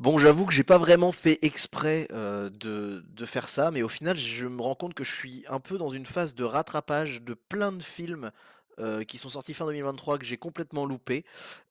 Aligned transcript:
Bon, 0.00 0.16
j'avoue 0.16 0.46
que 0.46 0.52
j'ai 0.54 0.64
pas 0.64 0.78
vraiment 0.78 1.12
fait 1.12 1.38
exprès 1.42 2.08
euh, 2.10 2.48
de, 2.48 3.26
faire 3.26 3.50
ça, 3.50 3.70
mais 3.70 3.82
au 3.82 3.88
final, 3.88 4.16
je 4.16 4.46
me 4.46 4.62
rends 4.62 4.74
compte 4.74 4.94
que 4.94 5.04
je 5.04 5.14
suis 5.14 5.44
un 5.46 5.60
peu 5.60 5.76
dans 5.76 5.90
une 5.90 6.06
phase 6.06 6.34
de 6.34 6.42
rattrapage 6.42 7.20
de 7.20 7.34
plein 7.34 7.70
de 7.70 7.82
films 7.82 8.30
euh, 8.78 9.04
qui 9.04 9.18
sont 9.18 9.28
sortis 9.28 9.52
fin 9.52 9.66
2023 9.66 10.16
que 10.16 10.24
j'ai 10.24 10.38
complètement 10.38 10.86
loupé. 10.86 11.26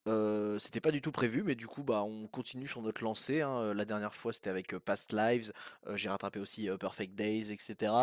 Euh, 0.07 0.59
c'était 0.59 0.79
pas 0.79 0.91
du 0.91 1.01
tout 1.01 1.11
prévu, 1.11 1.41
mais 1.41 1.55
du 1.55 1.65
coup, 1.65 1.81
bah, 1.81 2.03
on 2.03 2.27
continue 2.27 2.67
sur 2.67 2.83
notre 2.83 3.03
lancée. 3.03 3.41
hein. 3.41 3.73
La 3.73 3.83
dernière 3.83 4.13
fois, 4.13 4.31
c'était 4.31 4.51
avec 4.51 4.77
Past 4.77 5.11
Lives. 5.11 5.51
j'ai 5.95 6.09
rattrapé 6.09 6.39
aussi 6.39 6.69
Perfect 6.79 7.15
Days, 7.15 7.51
etc. 7.51 7.93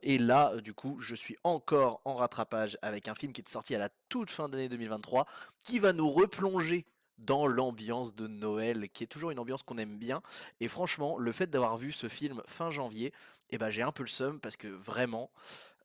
Et 0.00 0.16
là, 0.16 0.56
du 0.62 0.72
coup, 0.72 0.98
je 0.98 1.14
suis 1.14 1.36
encore 1.44 2.00
en 2.06 2.14
rattrapage 2.14 2.78
avec 2.80 3.06
un 3.06 3.14
film 3.14 3.34
qui 3.34 3.42
est 3.42 3.48
sorti 3.50 3.74
à 3.74 3.78
la 3.78 3.90
toute 4.08 4.30
fin 4.30 4.48
d'année 4.48 4.70
2023, 4.70 5.26
qui 5.62 5.78
va 5.78 5.92
nous 5.92 6.08
replonger 6.08 6.86
dans 7.18 7.46
l'ambiance 7.46 8.14
de 8.14 8.26
Noël, 8.26 8.88
qui 8.90 9.04
est 9.04 9.08
toujours 9.08 9.30
une 9.30 9.38
ambiance 9.38 9.62
qu'on 9.62 9.78
aime 9.78 9.98
bien. 9.98 10.22
Et 10.60 10.68
franchement, 10.68 11.18
le 11.18 11.32
fait 11.32 11.48
d'avoir 11.48 11.76
vu 11.76 11.92
ce 11.92 12.08
film 12.08 12.42
fin 12.46 12.70
janvier, 12.70 13.12
eh 13.50 13.58
ben, 13.58 13.70
j'ai 13.70 13.82
un 13.82 13.92
peu 13.92 14.02
le 14.02 14.08
seum 14.08 14.40
parce 14.40 14.56
que 14.56 14.68
vraiment, 14.68 15.30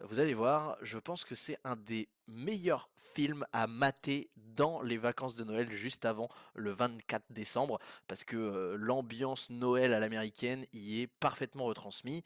vous 0.01 0.19
allez 0.19 0.33
voir, 0.33 0.77
je 0.81 0.97
pense 0.97 1.23
que 1.23 1.35
c'est 1.35 1.57
un 1.63 1.75
des 1.75 2.09
meilleurs 2.27 2.89
films 3.13 3.45
à 3.53 3.67
mater 3.67 4.29
dans 4.35 4.81
les 4.81 4.97
vacances 4.97 5.35
de 5.35 5.43
Noël 5.43 5.71
juste 5.71 6.05
avant 6.05 6.29
le 6.55 6.71
24 6.71 7.23
décembre 7.29 7.79
parce 8.07 8.23
que 8.23 8.35
euh, 8.35 8.75
l'ambiance 8.77 9.49
Noël 9.49 9.93
à 9.93 9.99
l'américaine 9.99 10.65
y 10.73 11.01
est 11.01 11.07
parfaitement 11.07 11.65
retransmise. 11.65 12.21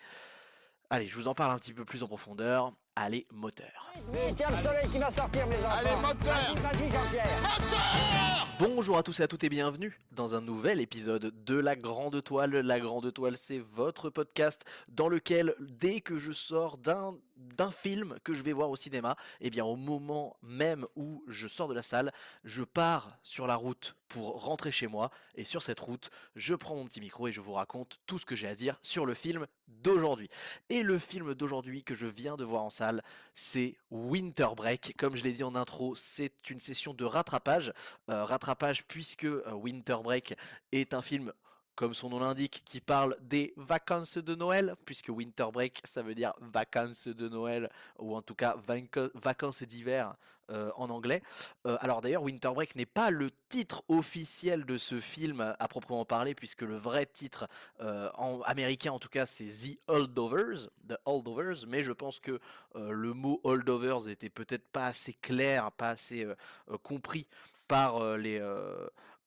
Allez, 0.90 1.08
je 1.08 1.16
vous 1.16 1.28
en 1.28 1.36
parle 1.36 1.52
un 1.52 1.60
petit 1.60 1.74
peu 1.74 1.86
plus 1.86 2.04
en 2.04 2.08
profondeur. 2.08 2.74
Allez, 3.00 3.28
moteur. 3.32 3.92
Et 4.12 4.34
tiens 4.34 4.50
le 4.50 4.56
soleil 4.56 4.88
qui 4.90 4.98
va 4.98 5.12
sortir, 5.12 5.46
mes 5.46 5.56
enfants. 5.58 5.78
Allez, 5.78 5.96
moteur 6.02 6.34
Vas-y, 6.34 6.62
vas-y, 6.62 6.92
Jean-Pierre. 6.92 8.48
Bonjour 8.60 8.98
à 8.98 9.04
tous 9.04 9.20
et 9.20 9.24
à 9.24 9.28
toutes 9.28 9.44
et 9.44 9.50
bienvenue 9.50 10.00
dans 10.14 10.34
un 10.34 10.42
nouvel 10.42 10.82
épisode 10.82 11.32
de 11.46 11.60
La 11.60 11.76
Grande 11.76 12.24
Toile. 12.24 12.56
La 12.56 12.80
Grande 12.80 13.14
Toile, 13.14 13.38
c'est 13.38 13.60
votre 13.60 14.10
podcast 14.10 14.66
dans 14.88 15.10
lequel, 15.10 15.54
dès 15.60 16.02
que 16.02 16.18
je 16.18 16.32
sors 16.32 16.80
d'un 16.80 17.14
d'un 17.38 17.72
film 17.72 18.18
que 18.24 18.34
je 18.34 18.42
vais 18.42 18.54
voir 18.54 18.70
au 18.70 18.76
cinéma, 18.76 19.16
et 19.42 19.50
bien 19.50 19.66
au 19.66 19.76
moment 19.76 20.38
même 20.42 20.86
où 20.96 21.24
je 21.28 21.48
sors 21.48 21.68
de 21.68 21.74
la 21.74 21.82
salle, 21.82 22.12
je 22.44 22.64
pars 22.64 23.18
sur 23.24 23.48
la 23.48 23.56
route 23.56 23.96
pour 24.08 24.44
rentrer 24.44 24.72
chez 24.72 24.88
moi 24.88 25.12
et 25.36 25.44
sur 25.44 25.62
cette 25.62 25.80
route, 25.80 26.10
je 26.36 26.56
prends 26.56 26.76
mon 26.76 26.86
petit 26.86 27.02
micro 27.02 27.28
et 27.28 27.32
je 27.32 27.42
vous 27.42 27.54
raconte 27.54 28.00
tout 28.06 28.18
ce 28.18 28.26
que 28.26 28.36
j'ai 28.36 28.48
à 28.48 28.56
dire 28.56 28.80
sur 28.82 29.06
le 29.06 29.14
film 29.14 29.48
d'aujourd'hui. 29.68 30.30
Et 30.70 30.82
le 30.82 30.98
film 30.98 31.34
d'aujourd'hui 31.34 31.84
que 31.84 31.96
je 31.96 32.08
viens 32.08 32.38
de 32.38 32.44
voir 32.44 32.64
en 32.64 32.70
salle, 32.70 33.04
c'est 33.36 33.78
Winter 33.92 34.48
Break. 34.56 34.96
Comme 34.98 35.16
je 35.16 35.24
l'ai 35.24 35.34
dit 35.34 35.44
en 35.44 35.56
intro, 35.56 35.96
c'est 35.96 36.50
une 36.50 36.60
session 36.60 36.94
de 36.94 37.06
rattrapage 37.06 37.74
euh, 38.10 38.24
rattrapage 38.24 38.86
puisque 38.86 39.26
euh, 39.26 39.52
Winter 39.52 39.98
Break 40.04 40.36
est 40.72 40.94
un 40.94 41.02
film 41.02 41.34
comme 41.78 41.94
son 41.94 42.10
nom 42.10 42.20
l'indique, 42.20 42.64
qui 42.66 42.82
parle 42.82 43.16
des 43.22 43.54
vacances 43.56 44.18
de 44.18 44.34
Noël, 44.34 44.76
puisque 44.84 45.10
Winter 45.10 45.46
Break, 45.54 45.80
ça 45.86 46.02
veut 46.02 46.16
dire 46.16 46.34
vacances 46.42 47.08
de 47.08 47.30
Noël, 47.30 47.70
ou 48.00 48.16
en 48.16 48.24
tout 48.24 48.34
cas 48.34 48.58
vacances 49.14 49.62
d'hiver 49.62 50.16
euh, 50.50 50.72
en 50.76 50.90
anglais. 50.90 51.22
Euh, 51.68 51.78
alors 51.82 52.02
d'ailleurs, 52.02 52.24
Winter 52.24 52.50
Break 52.52 52.76
n'est 52.76 52.88
pas 52.88 53.12
le 53.12 53.30
titre 53.50 53.84
officiel 53.90 54.66
de 54.66 54.80
ce 54.80 55.00
film 55.00 55.54
à 55.60 55.68
proprement 55.68 56.04
parler, 56.04 56.34
puisque 56.34 56.64
le 56.64 56.78
vrai 56.78 57.06
titre 57.06 57.48
euh, 57.82 58.10
en 58.16 58.42
américain, 58.42 58.92
en 58.92 59.00
tout 59.00 59.10
cas, 59.10 59.28
c'est 59.28 59.46
The 59.46 59.78
Holdovers, 59.88 60.70
The 60.90 60.98
Holdovers, 61.06 61.68
mais 61.68 61.84
je 61.84 61.92
pense 61.92 62.20
que 62.20 62.40
le 62.76 63.14
mot 63.14 63.40
Holdovers 63.44 64.10
était 64.10 64.32
peut-être 64.32 64.68
pas 64.70 64.88
assez 64.88 65.14
clair, 65.14 65.72
pas 65.74 65.90
assez 65.90 66.28
compris 66.82 67.28
par 67.68 68.18
les 68.18 68.40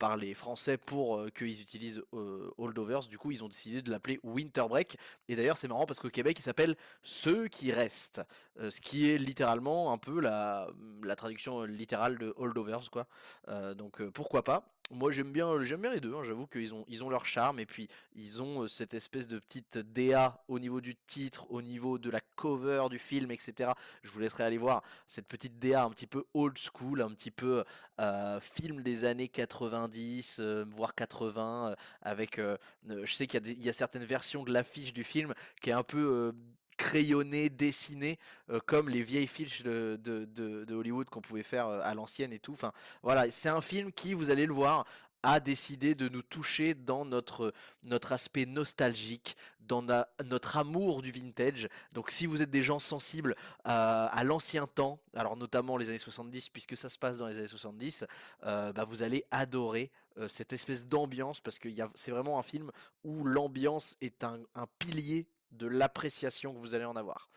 par 0.00 0.16
les 0.16 0.34
Français 0.34 0.78
pour 0.78 1.18
euh, 1.18 1.28
qu'ils 1.28 1.60
utilisent 1.60 2.02
euh, 2.14 2.50
Holdovers. 2.58 3.06
Du 3.08 3.18
coup, 3.18 3.30
ils 3.30 3.44
ont 3.44 3.48
décidé 3.48 3.82
de 3.82 3.90
l'appeler 3.90 4.18
Winter 4.24 4.64
Break. 4.68 4.96
Et 5.28 5.36
d'ailleurs, 5.36 5.58
c'est 5.58 5.68
marrant 5.68 5.86
parce 5.86 6.00
qu'au 6.00 6.08
Québec, 6.08 6.38
il 6.38 6.42
s'appelle 6.42 6.74
Ceux 7.02 7.46
qui 7.46 7.70
restent, 7.70 8.22
euh, 8.58 8.70
ce 8.70 8.80
qui 8.80 9.10
est 9.10 9.18
littéralement 9.18 9.92
un 9.92 9.98
peu 9.98 10.18
la, 10.20 10.68
traduction 11.16 11.64
littérale 11.64 12.18
de 12.18 12.32
Holdovers, 12.36 12.90
quoi. 12.90 13.06
Euh, 13.48 13.74
donc 13.74 14.00
euh, 14.00 14.10
pourquoi 14.10 14.42
pas? 14.42 14.64
Moi 14.92 15.12
j'aime 15.12 15.30
bien, 15.30 15.62
j'aime 15.62 15.82
bien 15.82 15.92
les 15.92 16.00
deux, 16.00 16.16
hein, 16.16 16.24
j'avoue 16.24 16.48
qu'ils 16.48 16.74
ont, 16.74 16.84
ils 16.88 17.04
ont 17.04 17.10
leur 17.10 17.24
charme 17.24 17.60
et 17.60 17.66
puis 17.66 17.88
ils 18.16 18.42
ont 18.42 18.64
euh, 18.64 18.68
cette 18.68 18.92
espèce 18.92 19.28
de 19.28 19.38
petite 19.38 19.78
DA 19.78 20.42
au 20.48 20.58
niveau 20.58 20.80
du 20.80 20.96
titre, 20.96 21.46
au 21.48 21.62
niveau 21.62 21.96
de 21.96 22.10
la 22.10 22.20
cover 22.34 22.86
du 22.90 22.98
film, 22.98 23.30
etc. 23.30 23.70
Je 24.02 24.10
vous 24.10 24.18
laisserai 24.18 24.42
aller 24.42 24.58
voir 24.58 24.82
cette 25.06 25.28
petite 25.28 25.60
DA 25.60 25.84
un 25.84 25.90
petit 25.90 26.08
peu 26.08 26.24
old 26.34 26.58
school, 26.58 27.02
un 27.02 27.10
petit 27.10 27.30
peu 27.30 27.62
euh, 28.00 28.40
film 28.40 28.82
des 28.82 29.04
années 29.04 29.28
90, 29.28 29.89
euh, 30.38 30.64
voire 30.68 30.94
80, 30.94 31.70
euh, 31.70 31.74
avec, 32.02 32.38
euh, 32.38 32.56
je 32.88 33.12
sais 33.12 33.26
qu'il 33.26 33.62
y, 33.62 33.68
a 33.68 33.72
certaines 33.72 34.04
versions 34.04 34.44
de 34.44 34.52
l'affiche 34.52 34.92
du 34.92 35.04
film 35.04 35.34
qui 35.60 35.70
est 35.70 35.74
un 35.74 35.82
peu 35.82 36.32
crayonnée, 36.80 37.50
dessinée, 37.50 38.18
euh, 38.48 38.58
comme 38.64 38.88
les 38.88 39.02
vieilles 39.02 39.26
fiches 39.26 39.62
de, 39.62 40.00
de- 40.02 40.74
Hollywood 40.74 41.10
qu'on 41.10 41.20
pouvait 41.20 41.42
faire 41.42 41.66
à 41.68 41.94
l'ancienne 41.94 42.32
et 42.32 42.38
tout. 42.38 42.54
Enfin, 42.54 42.72
voilà, 43.02 43.30
c'est 43.30 43.50
un 43.50 43.60
film 43.60 43.92
qui, 43.92 44.14
vous 44.14 44.30
allez 44.30 44.46
le 44.46 44.54
voir, 44.54 44.86
a 45.22 45.40
décidé 45.40 45.94
de 45.94 46.08
nous 46.08 46.22
toucher 46.22 46.74
dans 46.74 47.04
notre, 47.04 47.52
notre 47.84 48.12
aspect 48.12 48.46
nostalgique, 48.46 49.36
dans 49.60 49.84
notre 50.24 50.56
amour 50.56 51.00
du 51.02 51.12
vintage. 51.12 51.68
Donc 51.94 52.10
si 52.10 52.26
vous 52.26 52.42
êtes 52.42 52.50
des 52.50 52.62
gens 52.62 52.78
sensibles 52.78 53.36
à, 53.64 54.06
à 54.06 54.24
l'ancien 54.24 54.66
temps, 54.66 54.98
alors 55.14 55.36
notamment 55.36 55.76
les 55.76 55.88
années 55.88 55.98
70, 55.98 56.48
puisque 56.48 56.76
ça 56.76 56.88
se 56.88 56.98
passe 56.98 57.18
dans 57.18 57.28
les 57.28 57.36
années 57.36 57.48
70, 57.48 58.04
euh, 58.44 58.72
bah, 58.72 58.84
vous 58.84 59.02
allez 59.02 59.24
adorer 59.30 59.90
euh, 60.18 60.28
cette 60.28 60.52
espèce 60.52 60.86
d'ambiance, 60.86 61.40
parce 61.40 61.58
que 61.58 61.68
c'est 61.94 62.10
vraiment 62.10 62.38
un 62.38 62.42
film 62.42 62.72
où 63.04 63.24
l'ambiance 63.24 63.96
est 64.00 64.24
un, 64.24 64.40
un 64.54 64.66
pilier 64.78 65.26
de 65.52 65.66
l'appréciation 65.66 66.52
que 66.52 66.58
vous 66.58 66.74
allez 66.74 66.84
en 66.84 66.96
avoir. 66.96 67.28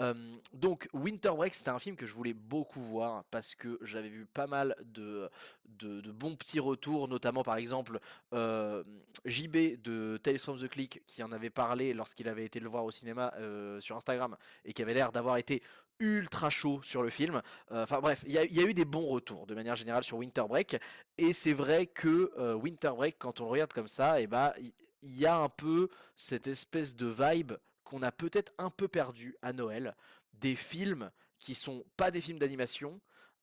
Euh, 0.00 0.14
donc 0.52 0.88
Winter 0.92 1.30
Break, 1.36 1.54
c'était 1.54 1.70
un 1.70 1.78
film 1.78 1.96
que 1.96 2.06
je 2.06 2.14
voulais 2.14 2.32
beaucoup 2.32 2.80
voir 2.80 3.24
parce 3.30 3.54
que 3.54 3.78
j'avais 3.82 4.08
vu 4.08 4.26
pas 4.26 4.46
mal 4.46 4.74
de, 4.84 5.30
de, 5.66 6.10
bons 6.10 6.34
petits 6.34 6.60
retours, 6.60 7.08
notamment 7.08 7.42
par 7.42 7.56
exemple 7.56 7.98
euh, 8.32 8.82
JB 9.26 9.82
de 9.82 10.18
Tales 10.22 10.38
from 10.38 10.58
the 10.58 10.68
Click 10.68 11.02
qui 11.06 11.22
en 11.22 11.30
avait 11.32 11.50
parlé 11.50 11.92
lorsqu'il 11.94 12.28
avait 12.28 12.44
été 12.44 12.58
le 12.58 12.68
voir 12.68 12.84
au 12.84 12.90
cinéma 12.90 13.32
euh, 13.38 13.80
sur 13.80 13.96
Instagram 13.96 14.36
et 14.64 14.72
qui 14.72 14.82
avait 14.82 14.94
l'air 14.94 15.12
d'avoir 15.12 15.36
été 15.36 15.62
ultra 15.98 16.50
chaud 16.50 16.80
sur 16.82 17.02
le 17.02 17.10
film. 17.10 17.42
Enfin 17.70 18.00
bref, 18.00 18.24
il 18.26 18.32
y, 18.32 18.38
a 18.38 18.44
eu 18.44 18.74
des 18.74 18.84
bons 18.84 19.06
retours 19.06 19.46
de 19.46 19.54
manière 19.54 19.76
générale 19.76 20.02
sur 20.02 20.16
Winter 20.16 20.42
Break 20.48 20.76
et 21.16 21.32
c'est 21.32 21.52
vrai 21.52 21.86
que 21.86 22.54
Winter 22.54 22.90
Break, 22.96 23.16
quand 23.20 23.40
on 23.40 23.46
regarde 23.46 23.72
comme 23.72 23.86
ça, 23.86 24.20
et 24.20 24.26
bah 24.26 24.52
il 25.02 25.18
y 25.18 25.26
a 25.26 25.36
un 25.36 25.48
peu 25.48 25.88
cette 26.16 26.46
espèce 26.46 26.94
de 26.94 27.06
vibe 27.06 27.52
qu'on 27.84 28.02
a 28.02 28.12
peut-être 28.12 28.52
un 28.58 28.70
peu 28.70 28.88
perdu 28.88 29.36
à 29.42 29.52
Noël, 29.52 29.94
des 30.34 30.54
films 30.54 31.10
qui 31.38 31.54
sont 31.54 31.84
pas 31.96 32.10
des 32.10 32.20
films 32.20 32.38
d'animation, 32.38 33.00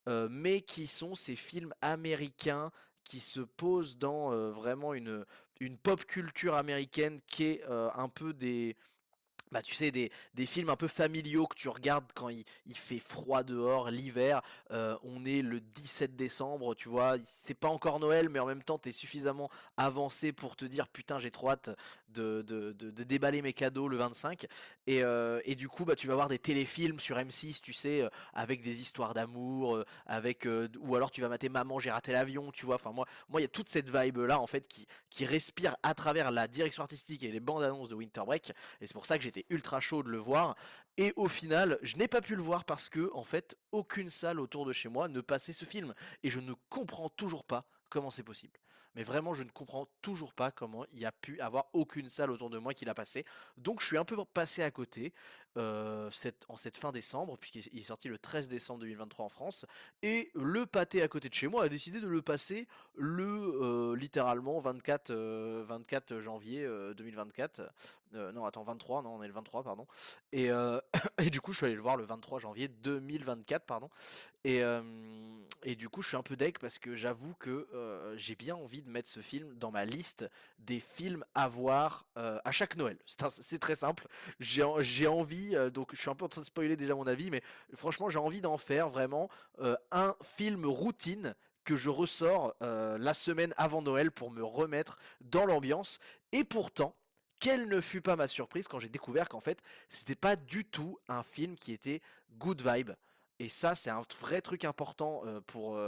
euh, 0.07 0.27
mais 0.31 0.61
qui 0.61 0.87
sont 0.87 1.15
ces 1.15 1.35
films 1.35 1.73
américains 1.81 2.71
qui 3.03 3.19
se 3.19 3.41
posent 3.41 3.97
dans 3.97 4.31
euh, 4.31 4.51
vraiment 4.51 4.93
une, 4.93 5.25
une 5.59 5.77
pop 5.77 6.05
culture 6.05 6.55
américaine 6.55 7.19
qui 7.27 7.45
est 7.45 7.63
euh, 7.69 7.89
un 7.95 8.07
peu 8.07 8.33
des, 8.33 8.77
bah, 9.51 9.61
tu 9.61 9.73
sais, 9.75 9.91
des, 9.91 10.11
des 10.33 10.45
films 10.45 10.69
un 10.69 10.75
peu 10.75 10.87
familiaux 10.87 11.47
que 11.47 11.55
tu 11.55 11.69
regardes 11.69 12.05
quand 12.13 12.29
il, 12.29 12.43
il 12.65 12.77
fait 12.77 12.99
froid 12.99 13.43
dehors, 13.43 13.89
l'hiver. 13.91 14.41
euh, 14.71 14.95
on 15.03 15.25
est 15.25 15.41
le 15.41 15.59
17 15.59 16.15
décembre, 16.15 16.75
tu 16.75 16.89
vois. 16.89 17.15
C'est 17.41 17.53
pas 17.57 17.69
encore 17.69 17.99
Noël, 17.99 18.29
mais 18.29 18.39
en 18.39 18.45
même 18.45 18.63
temps, 18.63 18.77
t'es 18.77 18.91
suffisamment 18.91 19.49
avancé 19.77 20.31
pour 20.31 20.55
te 20.55 20.65
dire 20.65 20.87
putain, 20.87 21.19
j'ai 21.19 21.31
trop 21.31 21.49
hâte 21.49 21.69
de, 22.09 22.41
de, 22.41 22.71
de- 22.73 23.03
déballer 23.03 23.41
mes 23.41 23.53
cadeaux 23.53 23.87
le 23.87 23.97
25. 23.97 24.45
Et, 24.87 25.03
euh, 25.03 25.41
et 25.45 25.55
du 25.55 25.67
coup, 25.69 25.85
bah, 25.85 25.95
tu 25.95 26.07
vas 26.07 26.15
voir 26.15 26.27
des 26.27 26.39
téléfilms 26.39 26.99
sur 26.99 27.17
M6, 27.17 27.61
tu 27.61 27.73
sais, 27.73 28.01
euh, 28.01 28.09
avec 28.33 28.61
des 28.61 28.81
histoires 28.81 29.13
d'amour, 29.13 29.83
avec, 30.05 30.47
ou 30.79 30.95
alors 30.95 31.11
tu 31.11 31.21
vas 31.21 31.29
mater 31.29 31.49
Maman, 31.49 31.79
j'ai 31.79 31.91
raté 31.91 32.11
l'avion, 32.11 32.51
tu 32.51 32.65
vois. 32.65 32.75
Enfin, 32.75 32.91
moi, 32.91 33.05
moi, 33.29 33.39
il 33.41 33.43
y 33.43 33.45
a 33.45 33.49
toute 33.49 33.69
cette 33.69 33.89
vibe-là, 33.95 34.39
en 34.39 34.47
fait, 34.47 34.67
qui, 34.67 34.85
qui 35.09 35.25
respire 35.25 35.75
à 35.83 35.93
travers 35.93 36.31
la 36.31 36.47
direction 36.47 36.83
artistique 36.83 37.23
et 37.23 37.31
les 37.31 37.39
bandes 37.39 37.63
annonces 37.63 37.89
de 37.89 37.95
Winter 37.95 38.21
Break. 38.25 38.51
Et 38.81 38.87
c'est 38.87 38.93
pour 38.93 39.05
ça 39.05 39.17
que 39.17 39.23
j'étais 39.23 39.38
ultra 39.49 39.79
chaud 39.79 40.03
de 40.03 40.09
le 40.09 40.17
voir. 40.17 40.55
Et 40.97 41.13
au 41.15 41.27
final, 41.27 41.79
je 41.81 41.95
n'ai 41.95 42.07
pas 42.07 42.21
pu 42.21 42.35
le 42.35 42.41
voir 42.41 42.65
parce 42.65 42.89
que, 42.89 43.09
en 43.13 43.23
fait, 43.23 43.55
aucune 43.71 44.09
salle 44.09 44.39
autour 44.39 44.65
de 44.65 44.73
chez 44.73 44.89
moi 44.89 45.07
ne 45.07 45.21
passait 45.21 45.53
ce 45.53 45.65
film. 45.65 45.93
Et 46.23 46.29
je 46.29 46.39
ne 46.39 46.53
comprends 46.69 47.09
toujours 47.09 47.45
pas 47.45 47.65
comment 47.89 48.11
c'est 48.11 48.23
possible. 48.23 48.59
Mais 48.95 49.03
vraiment, 49.03 49.33
je 49.33 49.43
ne 49.43 49.49
comprends 49.49 49.87
toujours 50.01 50.33
pas 50.33 50.51
comment 50.51 50.85
il 50.93 50.99
y 50.99 51.05
a 51.05 51.11
pu 51.11 51.39
avoir 51.41 51.67
aucune 51.73 52.09
salle 52.09 52.31
autour 52.31 52.49
de 52.49 52.57
moi 52.57 52.73
qui 52.73 52.85
l'a 52.85 52.93
passé. 52.93 53.25
Donc, 53.57 53.81
je 53.81 53.85
suis 53.85 53.97
un 53.97 54.05
peu 54.05 54.17
passé 54.25 54.63
à 54.63 54.71
côté 54.71 55.13
euh, 55.57 56.09
en 56.47 56.57
cette 56.57 56.77
fin 56.77 56.91
décembre, 56.91 57.37
puisqu'il 57.37 57.79
est 57.79 57.83
sorti 57.83 58.07
le 58.07 58.17
13 58.17 58.47
décembre 58.47 58.81
2023 58.81 59.25
en 59.25 59.29
France. 59.29 59.65
Et 60.03 60.31
le 60.35 60.65
pâté 60.65 61.01
à 61.01 61.07
côté 61.07 61.29
de 61.29 61.33
chez 61.33 61.47
moi 61.47 61.63
a 61.63 61.69
décidé 61.69 61.99
de 61.99 62.07
le 62.07 62.21
passer 62.21 62.67
le 62.95 63.23
euh, 63.23 63.95
littéralement 63.95 64.59
24, 64.59 65.11
euh, 65.11 65.63
24 65.67 66.19
janvier 66.19 66.63
euh, 66.63 66.93
2024. 66.93 67.61
Euh, 68.15 68.31
non, 68.31 68.45
attends, 68.45 68.63
23, 68.63 69.03
non, 69.03 69.15
on 69.15 69.23
est 69.23 69.27
le 69.27 69.33
23, 69.33 69.63
pardon. 69.63 69.87
Et, 70.31 70.49
et 71.19 71.29
du 71.29 71.41
coup, 71.41 71.51
je 71.51 71.57
suis 71.57 71.65
allé 71.65 71.75
le 71.75 71.81
voir 71.81 71.97
le 71.97 72.05
23 72.05 72.39
janvier 72.39 72.67
2024, 72.67 73.65
pardon. 73.65 73.89
Et, 74.43 74.61
et 75.63 75.75
du 75.75 75.89
coup, 75.89 76.01
je 76.01 76.07
suis 76.07 76.17
un 76.17 76.23
peu 76.23 76.35
deg 76.35 76.57
parce 76.59 76.79
que 76.79 76.95
j'avoue 76.95 77.33
que 77.35 77.67
j'ai 78.15 78.35
bien 78.35 78.55
envie 78.55 78.78
de 78.81 78.89
mettre 78.89 79.09
ce 79.09 79.19
film 79.19 79.53
dans 79.55 79.71
ma 79.71 79.85
liste 79.85 80.29
des 80.59 80.79
films 80.79 81.23
à 81.35 81.47
voir 81.47 82.05
euh, 82.17 82.39
à 82.43 82.51
chaque 82.51 82.75
Noël. 82.75 82.97
C'est 83.29 83.59
très 83.59 83.75
simple. 83.75 84.07
J'ai 84.39 84.63
en- 84.63 84.81
j'ai 84.81 85.07
envie, 85.07 85.55
euh, 85.55 85.69
donc 85.69 85.89
je 85.93 85.99
suis 85.99 86.09
un 86.09 86.15
peu 86.15 86.25
en 86.25 86.29
train 86.29 86.41
de 86.41 86.45
spoiler 86.45 86.75
déjà 86.75 86.95
mon 86.95 87.07
avis, 87.07 87.29
mais 87.31 87.41
franchement 87.73 88.09
j'ai 88.09 88.19
envie 88.19 88.41
d'en 88.41 88.57
faire 88.57 88.89
vraiment 88.89 89.29
euh, 89.59 89.75
un 89.91 90.15
film 90.23 90.65
routine 90.65 91.35
que 91.65 91.75
je 91.75 91.89
ressors 91.89 92.55
la 92.61 93.13
semaine 93.13 93.53
avant 93.55 93.83
Noël 93.83 94.09
pour 94.11 94.31
me 94.31 94.43
remettre 94.43 94.97
dans 95.21 95.45
l'ambiance. 95.45 95.99
Et 96.31 96.43
pourtant, 96.43 96.95
quelle 97.39 97.67
ne 97.67 97.79
fut 97.79 98.01
pas 98.01 98.15
ma 98.15 98.27
surprise 98.27 98.67
quand 98.67 98.79
j'ai 98.79 98.89
découvert 98.89 99.29
qu'en 99.29 99.39
fait, 99.39 99.61
c'était 99.87 100.15
pas 100.15 100.35
du 100.35 100.65
tout 100.65 100.97
un 101.09 101.21
film 101.21 101.55
qui 101.55 101.71
était 101.71 102.01
good 102.39 102.63
vibe. 102.65 102.91
Et 103.37 103.49
ça, 103.49 103.75
c'est 103.75 103.91
un 103.91 104.01
vrai 104.19 104.41
truc 104.41 104.65
important 104.65 105.23
pour, 105.45 105.79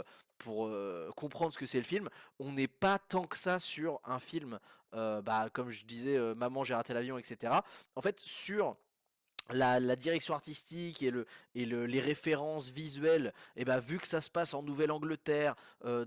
pour 0.42 0.68
euh, 0.68 1.10
comprendre 1.16 1.54
ce 1.54 1.58
que 1.60 1.66
c'est 1.66 1.78
le 1.78 1.84
film. 1.84 2.10
On 2.40 2.52
n'est 2.52 2.68
pas 2.68 2.98
tant 3.00 3.26
que 3.26 3.38
ça 3.38 3.60
sur 3.60 4.00
un 4.04 4.20
film, 4.20 4.60
euh, 4.96 5.22
bah, 5.22 5.50
comme 5.54 5.70
je 5.70 5.86
disais, 5.86 6.18
euh, 6.18 6.34
Maman, 6.36 6.64
j'ai 6.64 6.74
raté 6.74 6.94
l'avion, 6.94 7.18
etc. 7.18 7.54
En 7.96 8.02
fait, 8.02 8.20
sur 8.20 8.76
la, 9.52 9.80
direction 9.96 10.34
artistique 10.34 11.04
et, 11.04 11.12
le, 11.12 11.26
et 11.56 11.66
le- 11.66 11.86
les 11.86 12.00
références 12.00 12.70
visuelles, 12.70 13.34
et 13.56 13.66
bah, 13.66 13.80
vu 13.80 14.00
que 14.00 14.08
ça 14.08 14.20
se 14.22 14.30
passe 14.30 14.54
en 14.54 14.64
Nouvelle-Angleterre 14.64 15.56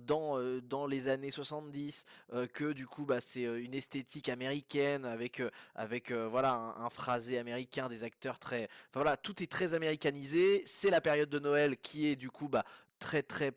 dans, 0.01 0.39
dans 0.63 0.87
les 0.87 1.09
années 1.09 1.31
70, 1.31 2.07
euh, 2.33 2.47
que 2.47 2.73
du 2.73 2.87
coup 2.87 3.05
bah, 3.05 3.21
c'est 3.21 3.43
une 3.43 3.75
esthétique 3.75 4.29
américaine 4.31 5.05
avec, 5.05 5.43
avec 5.75 6.11
voilà, 6.11 6.55
un, 6.55 6.87
un 6.87 6.91
phrasé 6.91 7.37
américain, 7.39 7.89
des 7.89 8.03
acteurs 8.03 8.39
très... 8.39 8.65
Enfin 8.65 9.01
voilà, 9.03 9.17
tout 9.17 9.43
est 9.43 9.51
très 9.51 9.75
américanisé, 9.75 10.63
c'est 10.67 10.91
la 10.91 11.03
période 11.03 11.29
de 11.29 11.39
Noël 11.39 11.77
qui 11.77 12.07
est 12.07 12.17
du 12.17 12.31
coup 12.31 12.49
bah, 12.49 12.65
très 12.99 13.23
très 13.23 13.53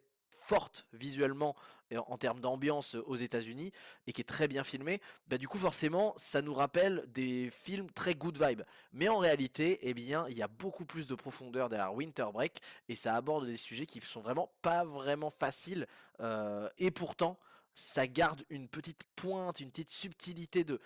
forte 0.47 0.85
visuellement 0.93 1.55
en, 1.95 2.17
termes 2.17 2.39
d'ambiance 2.39 2.95
aux 2.95 3.15
États-Unis 3.15 3.71
et 4.07 4.13
qui 4.13 4.21
est 4.21 4.25
très 4.25 4.47
bien 4.47 4.63
filmée, 4.63 5.01
bah 5.27 5.37
du 5.37 5.47
coup 5.47 5.57
forcément 5.57 6.13
ça 6.17 6.41
nous 6.41 6.53
rappelle 6.53 7.05
des 7.07 7.49
films 7.51 7.89
très 7.91 8.15
good 8.15 8.41
vibe. 8.41 8.63
Mais 8.93 9.09
en 9.09 9.17
réalité, 9.17 9.79
eh 9.81 9.93
bien, 9.93 10.25
il 10.29 10.37
y 10.37 10.41
a 10.41 10.47
beaucoup 10.47 10.85
plus 10.85 11.07
de 11.07 11.15
profondeur 11.15 11.69
derrière 11.69 11.93
Winter 11.93 12.27
Break 12.33 12.59
et 12.89 12.95
ça 12.95 13.15
aborde 13.15 13.45
des 13.45 13.57
sujets 13.57 13.85
qui 13.85 14.01
sont 14.01 14.21
vraiment 14.21 14.51
pas 14.61 14.83
vraiment 14.83 15.31
faciles 15.31 15.87
euh, 16.19 16.69
et 16.77 16.91
pourtant 16.91 17.37
ça 17.75 18.07
garde 18.07 18.43
une 18.49 18.67
petite 18.67 19.03
pointe, 19.15 19.59
une 19.59 19.69
petite 19.69 19.91
subtilité 19.91 20.63
de, 20.63 20.79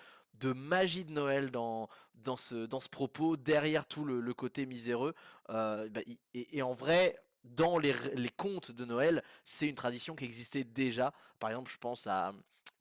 magie 0.52 1.04
de 1.04 1.12
Noël 1.12 1.50
dans, 1.50 1.88
ce, 2.36 2.66
dans 2.66 2.80
ce 2.80 2.88
propos, 2.88 3.36
derrière 3.36 3.86
tout 3.86 4.04
le, 4.04 4.34
côté 4.34 4.66
miséreux. 4.66 5.14
Euh, 5.48 5.88
bah, 5.88 6.02
et 6.34 6.62
en 6.62 6.74
vrai, 6.74 7.16
dans 7.44 7.78
les, 7.78 7.94
les 8.14 8.28
contes 8.30 8.70
de 8.70 8.84
Noël, 8.84 9.22
c'est 9.44 9.68
une 9.68 9.74
tradition 9.74 10.14
qui 10.14 10.24
existait 10.24 10.64
déjà. 10.64 11.12
Par 11.38 11.50
exemple, 11.50 11.70
je 11.70 11.78
pense 11.78 12.06
à, 12.06 12.32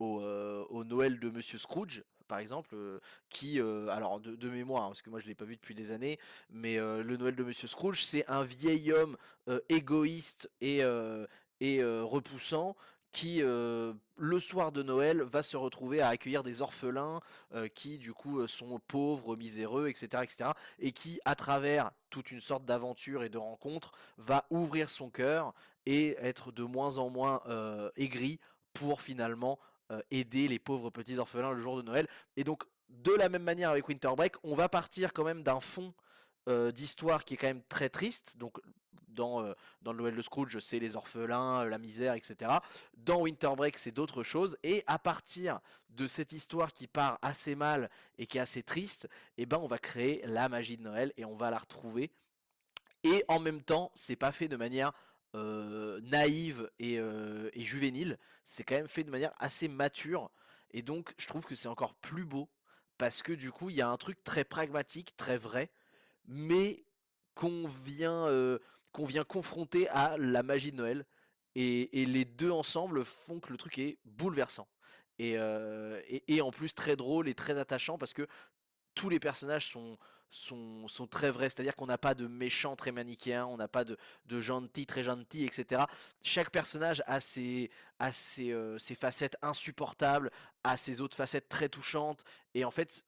au, 0.02 0.22
euh, 0.22 0.84
Noël 0.86 1.20
de 1.20 1.30
Monsieur 1.30 1.58
Scrooge, 1.58 2.04
par 2.28 2.40
exemple, 2.40 2.70
euh, 2.74 3.00
qui, 3.30 3.60
euh, 3.60 3.88
alors 3.90 4.20
de, 4.20 4.50
mémoire, 4.50 4.84
hein, 4.84 4.88
parce 4.88 5.02
que 5.02 5.10
moi 5.10 5.20
je 5.20 5.28
l'ai 5.28 5.36
pas 5.36 5.46
vu 5.46 5.56
depuis 5.56 5.76
des 5.76 5.92
années, 5.92 6.20
mais 6.50 6.78
le 6.78 7.18
Noël 7.18 7.36
de 7.36 7.44
Monsieur 7.44 7.68
Scrooge, 7.68 8.04
c'est 8.04 8.26
un 8.28 8.44
vieil 8.44 8.92
homme 8.92 9.18
égoïste 9.70 10.50
et, 10.62 10.82
et 11.60 11.84
repoussant 11.84 12.76
qui, 13.12 13.42
euh, 13.42 13.94
le 14.16 14.40
soir 14.40 14.72
de 14.72 14.84
Noël, 14.84 15.22
va 15.22 15.44
se 15.44 15.58
retrouver 15.58 16.02
à 16.02 16.08
accueillir 16.10 16.44
des 16.44 16.62
orphelins 16.62 17.20
euh, 17.54 17.68
qui, 17.68 17.98
du 17.98 18.14
coup, 18.14 18.40
euh, 18.40 18.48
sont 18.48 18.80
pauvres, 18.88 19.36
miséreux, 19.36 19.90
etc., 19.90 20.24
et 20.80 20.92
qui, 20.92 21.20
à 21.26 21.36
travers 21.36 21.92
toute 22.10 22.32
une 22.32 22.42
sorte 22.42 22.66
d'aventure 22.66 23.24
et 23.24 23.30
de 23.30 23.38
rencontre, 23.38 23.92
va 24.18 24.46
ouvrir 24.50 24.90
son 24.90 25.10
cœur 25.10 25.54
et 25.86 26.16
être 26.22 26.52
de 26.52 26.64
moins 26.64 26.98
en 26.98 27.10
moins 27.10 27.42
aigri 27.96 28.40
pour 28.74 29.02
finalement 29.02 29.58
aider 30.12 30.48
les 30.48 30.60
pauvres 30.60 30.90
petits 30.90 31.18
orphelins 31.18 31.52
le 31.52 31.60
jour 31.60 31.78
de 31.78 31.82
Noël. 31.82 32.08
Et 32.36 32.44
donc, 32.44 32.64
de 32.90 33.14
la 33.14 33.30
même 33.30 33.44
manière 33.44 33.72
avec 33.72 33.88
Winter 33.88 34.12
Break, 34.16 34.36
on 34.44 34.56
va 34.56 34.70
partir 34.70 35.14
quand 35.14 35.24
même 35.24 35.42
d'un 35.42 35.60
fond 35.60 35.94
d'histoire 36.74 37.24
qui 37.24 37.34
est 37.36 37.38
quand 37.38 37.48
même 37.48 37.64
très 37.70 37.90
triste. 37.90 38.38
Donc, 38.38 38.60
dans, 39.14 39.44
euh, 39.44 39.54
dans 39.82 39.94
le 39.94 40.00
Noël 40.00 40.16
de 40.16 40.22
Scrooge, 40.22 40.60
c'est 40.60 40.80
les 40.80 40.96
orphelins, 40.96 41.66
la 41.66 41.78
misère, 41.78 42.14
etc. 42.14 42.52
Dans 42.98 43.22
Winter 43.22 43.52
Break, 43.56 43.78
c'est 43.78 43.92
d'autres 43.92 44.24
choses. 44.24 44.58
Et 44.64 44.84
à 44.88 45.00
partir 45.00 45.60
de 45.90 46.08
cette 46.08 46.32
histoire 46.34 46.74
qui 46.74 46.88
part 46.88 47.20
assez 47.22 47.56
mal 47.56 47.90
et 48.18 48.26
qui 48.26 48.38
est 48.38 48.42
assez 48.42 48.64
triste, 48.64 49.08
eh 49.38 49.46
ben, 49.46 49.58
on 49.58 49.68
va 49.68 49.78
créer 49.78 50.22
la 50.26 50.50
magie 50.50 50.78
de 50.78 50.84
Noël 50.84 51.14
et 51.18 51.26
on 51.26 51.36
va 51.36 51.52
la 51.52 51.58
retrouver. 51.58 52.12
Et 53.04 53.24
en 53.28 53.40
même 53.40 53.62
temps, 53.62 53.92
c'est 53.96 54.16
pas 54.16 54.32
fait 54.32 54.48
de 54.48 54.58
manière 54.58 54.94
euh, 55.36 56.00
naïve 56.02 56.70
et, 56.80 57.00
euh, 57.00 57.50
et 57.54 57.64
juvénile. 57.64 58.18
C'est 58.46 58.64
quand 58.64 58.76
même 58.76 58.88
fait 58.88 59.04
de 59.04 59.12
manière 59.12 59.34
assez 59.40 59.68
mature. 59.68 60.30
Et 60.72 60.82
donc, 60.82 61.14
je 61.18 61.28
trouve 61.28 61.46
que 61.46 61.56
c'est 61.56 61.68
encore 61.68 61.96
plus 61.96 62.26
beau 62.26 62.50
parce 62.98 63.24
que 63.24 63.34
du 63.34 63.52
coup, 63.52 63.70
il 63.70 63.78
y 63.78 63.82
a 63.82 63.90
un 63.90 63.98
truc 63.98 64.24
très 64.24 64.44
pragmatique, 64.44 65.16
très 65.18 65.38
vrai, 65.38 65.72
mais 66.28 66.84
qu'on 67.34 67.68
vient, 67.68 68.28
euh, 68.28 68.60
qu'on 68.92 69.06
vient 69.06 69.24
confronter 69.24 69.88
à 69.90 70.18
la 70.18 70.44
magie 70.44 70.72
de 70.72 70.78
Noël. 70.78 71.06
Et, 71.56 71.90
les 72.06 72.26
deux 72.26 72.52
ensemble 72.52 73.04
font 73.04 73.40
que 73.40 73.52
le 73.52 73.58
truc 73.58 73.78
est 73.78 73.98
bouleversant. 74.06 74.68
Euh, 75.20 76.02
et 76.08 76.42
en 76.42 76.50
plus 76.50 76.74
très 76.74 76.96
drôle 76.96 77.30
et 77.30 77.36
très 77.36 77.60
attachant 77.60 78.00
parce 78.00 78.14
que 78.14 78.26
tous 78.96 79.10
les 79.10 79.20
personnages 79.20 79.68
sont, 79.68 79.98
sont, 80.32 81.08
très 81.10 81.30
vrais, 81.30 81.50
c'est-à-dire 81.50 81.76
qu'on 81.76 81.86
n'a 81.86 81.98
pas 81.98 82.16
de 82.16 82.26
méchants 82.26 82.76
très 82.76 82.92
manichéens, 82.92 83.46
on 83.46 83.58
n'a 83.58 83.68
pas 83.68 83.84
de, 83.84 83.98
de 84.28 84.40
gentils 84.40 84.86
très 84.86 85.04
gentils, 85.04 85.44
etc. 85.46 85.84
Chaque 86.24 86.50
personnage 86.50 87.04
a 87.06 87.20
euh, 88.40 88.78
ses 88.80 88.96
facettes 88.96 89.38
insupportables, 89.42 90.32
a 90.64 90.78
ses 90.78 91.02
autres 91.02 91.18
facettes 91.18 91.50
très 91.50 91.70
touchantes, 91.70 92.24
et 92.54 92.66
en 92.66 92.72
fait, 92.72 93.04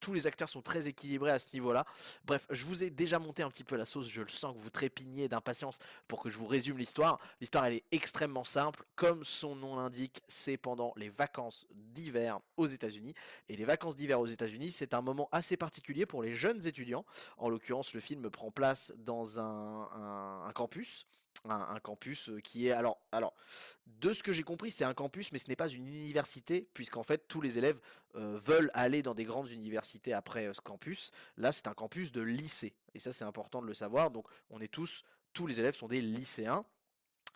tous 0.00 0.12
les 0.12 0.26
acteurs 0.26 0.48
sont 0.48 0.62
très 0.62 0.88
équilibrés 0.88 1.30
à 1.30 1.38
ce 1.38 1.48
niveau-là. 1.54 1.84
Bref, 2.24 2.46
je 2.50 2.64
vous 2.64 2.82
ai 2.82 2.90
déjà 2.90 3.18
monté 3.18 3.42
un 3.42 3.50
petit 3.50 3.64
peu 3.64 3.76
la 3.76 3.84
sauce, 3.84 4.08
je 4.08 4.20
le 4.20 4.28
sens 4.28 4.54
que 4.54 4.60
vous 4.60 4.70
trépignez 4.70 5.28
d'impatience 5.28 5.78
pour 6.08 6.22
que 6.22 6.28
je 6.28 6.38
vous 6.38 6.46
résume 6.46 6.78
l'histoire. 6.78 7.20
L'histoire, 7.40 7.66
elle 7.66 7.74
est 7.74 7.84
extrêmement 7.92 8.44
simple, 8.44 8.84
comme 8.96 9.24
son 9.24 9.54
nom 9.54 9.76
l'indique, 9.76 10.22
c'est 10.26 10.56
pendant 10.56 10.92
les 10.96 11.08
vacances 11.08 11.66
d'hiver 11.72 12.40
aux 12.56 12.66
États-Unis. 12.66 13.14
Et 13.48 13.56
les 13.56 13.64
vacances 13.64 13.96
d'hiver 13.96 14.18
aux 14.18 14.26
États-Unis, 14.26 14.72
c'est 14.72 14.94
un 14.94 15.02
moment 15.02 15.28
assez 15.30 15.56
particulier 15.56 16.06
pour 16.06 16.22
les 16.22 16.34
jeunes 16.34 16.43
étudiants. 16.52 17.04
En 17.38 17.48
l'occurrence, 17.48 17.94
le 17.94 18.00
film 18.00 18.30
prend 18.30 18.50
place 18.50 18.92
dans 18.96 19.40
un, 19.40 20.52
campus. 20.54 21.06
Un, 21.46 21.60
un 21.60 21.80
campus 21.80 22.30
euh, 22.30 22.40
qui 22.40 22.68
est 22.68 22.70
alors 22.70 22.98
alors 23.12 23.34
de 23.86 24.14
ce 24.14 24.22
que 24.22 24.32
j'ai 24.32 24.44
compris 24.44 24.70
c'est 24.70 24.84
un 24.84 24.94
campus 24.94 25.30
mais 25.30 25.36
ce 25.36 25.46
n'est 25.48 25.56
pas 25.56 25.68
une 25.68 25.86
université 25.86 26.66
puisqu'en 26.72 27.02
fait 27.02 27.28
tous 27.28 27.42
les 27.42 27.58
élèves 27.58 27.78
euh, 28.14 28.38
veulent 28.42 28.70
aller 28.72 29.02
dans 29.02 29.14
des 29.14 29.24
grandes 29.24 29.50
universités 29.50 30.14
après 30.14 30.46
euh, 30.46 30.54
ce 30.54 30.62
campus 30.62 31.10
là 31.36 31.52
c'est 31.52 31.66
un 31.66 31.74
campus 31.74 32.12
de 32.12 32.22
lycée 32.22 32.74
et 32.94 32.98
ça 32.98 33.12
c'est 33.12 33.26
important 33.26 33.60
de 33.60 33.66
le 33.66 33.74
savoir 33.74 34.10
donc 34.10 34.26
on 34.48 34.58
est 34.60 34.68
tous 34.68 35.04
tous 35.34 35.46
les 35.46 35.60
élèves 35.60 35.74
sont 35.74 35.88
des 35.88 36.00
lycéens 36.00 36.64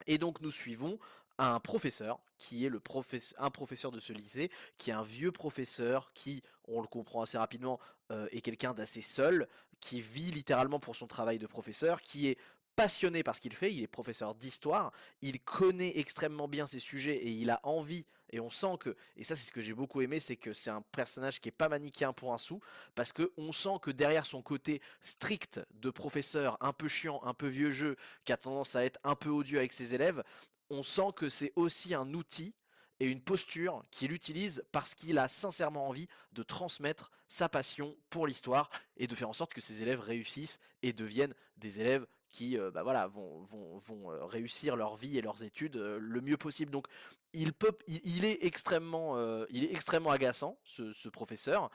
et 0.06 0.16
donc 0.16 0.40
nous 0.40 0.52
suivons 0.52 0.98
un 1.38 1.60
professeur 1.60 2.20
qui 2.36 2.64
est 2.64 2.68
le 2.68 2.80
professe- 2.80 3.34
un 3.38 3.50
professeur 3.50 3.90
de 3.90 4.00
ce 4.00 4.12
lycée, 4.12 4.50
qui 4.76 4.90
est 4.90 4.92
un 4.94 5.02
vieux 5.02 5.32
professeur 5.32 6.12
qui, 6.14 6.42
on 6.66 6.80
le 6.80 6.86
comprend 6.86 7.22
assez 7.22 7.38
rapidement, 7.38 7.80
euh, 8.10 8.28
est 8.30 8.40
quelqu'un 8.40 8.74
d'assez 8.74 9.02
seul, 9.02 9.48
qui 9.80 10.00
vit 10.00 10.30
littéralement 10.30 10.80
pour 10.80 10.96
son 10.96 11.06
travail 11.06 11.38
de 11.38 11.46
professeur, 11.46 12.00
qui 12.02 12.28
est 12.28 12.38
passionné 12.74 13.24
par 13.24 13.34
ce 13.34 13.40
qu'il 13.40 13.54
fait, 13.54 13.74
il 13.74 13.82
est 13.82 13.88
professeur 13.88 14.36
d'histoire, 14.36 14.92
il 15.20 15.40
connaît 15.40 15.98
extrêmement 15.98 16.46
bien 16.46 16.66
ses 16.68 16.78
sujets 16.78 17.16
et 17.16 17.28
il 17.28 17.50
a 17.50 17.58
envie, 17.64 18.06
et 18.30 18.38
on 18.38 18.50
sent 18.50 18.76
que, 18.78 18.96
et 19.16 19.24
ça 19.24 19.34
c'est 19.34 19.46
ce 19.46 19.50
que 19.50 19.60
j'ai 19.60 19.74
beaucoup 19.74 20.00
aimé, 20.00 20.20
c'est 20.20 20.36
que 20.36 20.52
c'est 20.52 20.70
un 20.70 20.82
personnage 20.82 21.40
qui 21.40 21.48
est 21.48 21.52
pas 21.52 21.68
manichéen 21.68 22.12
pour 22.12 22.32
un 22.32 22.38
sou, 22.38 22.60
parce 22.94 23.12
que 23.12 23.32
on 23.36 23.50
sent 23.50 23.78
que 23.82 23.90
derrière 23.90 24.26
son 24.26 24.42
côté 24.42 24.80
strict 25.00 25.60
de 25.72 25.90
professeur, 25.90 26.56
un 26.60 26.72
peu 26.72 26.86
chiant, 26.86 27.20
un 27.24 27.34
peu 27.34 27.48
vieux 27.48 27.72
jeu, 27.72 27.96
qui 28.24 28.32
a 28.32 28.36
tendance 28.36 28.76
à 28.76 28.84
être 28.84 29.00
un 29.02 29.16
peu 29.16 29.30
odieux 29.30 29.58
avec 29.58 29.72
ses 29.72 29.96
élèves, 29.96 30.22
on 30.70 30.82
sent 30.82 31.12
que 31.16 31.28
c'est 31.28 31.52
aussi 31.56 31.94
un 31.94 32.12
outil 32.14 32.54
et 33.00 33.06
une 33.06 33.20
posture 33.20 33.84
qu'il 33.90 34.12
utilise 34.12 34.64
parce 34.72 34.94
qu'il 34.94 35.18
a 35.18 35.28
sincèrement 35.28 35.88
envie 35.88 36.08
de 36.32 36.42
transmettre 36.42 37.10
sa 37.28 37.48
passion 37.48 37.96
pour 38.10 38.26
l'histoire 38.26 38.70
et 38.96 39.06
de 39.06 39.14
faire 39.14 39.28
en 39.28 39.32
sorte 39.32 39.54
que 39.54 39.60
ses 39.60 39.82
élèves 39.82 40.00
réussissent 40.00 40.58
et 40.82 40.92
deviennent 40.92 41.34
des 41.56 41.80
élèves 41.80 42.06
qui 42.30 42.58
euh, 42.58 42.70
bah 42.70 42.82
voilà, 42.82 43.06
vont, 43.06 43.42
vont, 43.42 43.78
vont 43.78 44.12
euh, 44.12 44.24
réussir 44.24 44.76
leur 44.76 44.96
vie 44.96 45.18
et 45.18 45.22
leurs 45.22 45.42
études 45.44 45.76
euh, 45.76 45.98
le 46.00 46.20
mieux 46.20 46.36
possible. 46.36 46.70
Donc 46.70 46.86
il, 47.32 47.52
peut, 47.52 47.72
il, 47.86 48.24
est, 48.24 48.44
extrêmement, 48.44 49.18
il 49.50 49.64
est 49.64 49.70
extrêmement 49.70 50.10
agaçant, 50.10 50.58
ce, 50.64 51.08
professeur, 51.10 51.70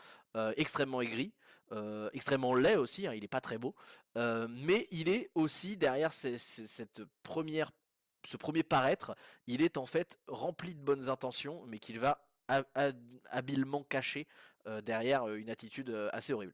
extrêmement 0.57 0.99
aigri, 0.99 1.31
extrêmement 2.11 2.55
laid 2.55 2.75
aussi, 2.75 3.05
hein, 3.05 3.13
il 3.13 3.21
n'est 3.21 3.27
pas 3.27 3.39
très 3.39 3.59
beau, 3.59 3.75
mais 4.15 4.87
il 4.89 5.09
est 5.09 5.29
aussi 5.35 5.77
derrière 5.77 6.11
cette 6.11 7.03
première 7.21 7.71
ce 8.25 8.37
premier 8.37 8.63
paraître, 8.63 9.15
il 9.47 9.61
est 9.61 9.77
en 9.77 9.85
fait 9.85 10.19
rempli 10.27 10.73
de 10.75 10.79
bonnes 10.81 11.09
intentions, 11.09 11.63
mais 11.67 11.79
qu'il 11.79 11.99
va 11.99 12.25
ha- 12.47 12.63
ha- 12.75 12.91
habilement 13.29 13.83
cacher 13.83 14.27
euh, 14.67 14.81
derrière 14.81 15.27
euh, 15.27 15.35
une 15.35 15.49
attitude 15.49 15.89
euh, 15.89 16.09
assez 16.13 16.33
horrible. 16.33 16.53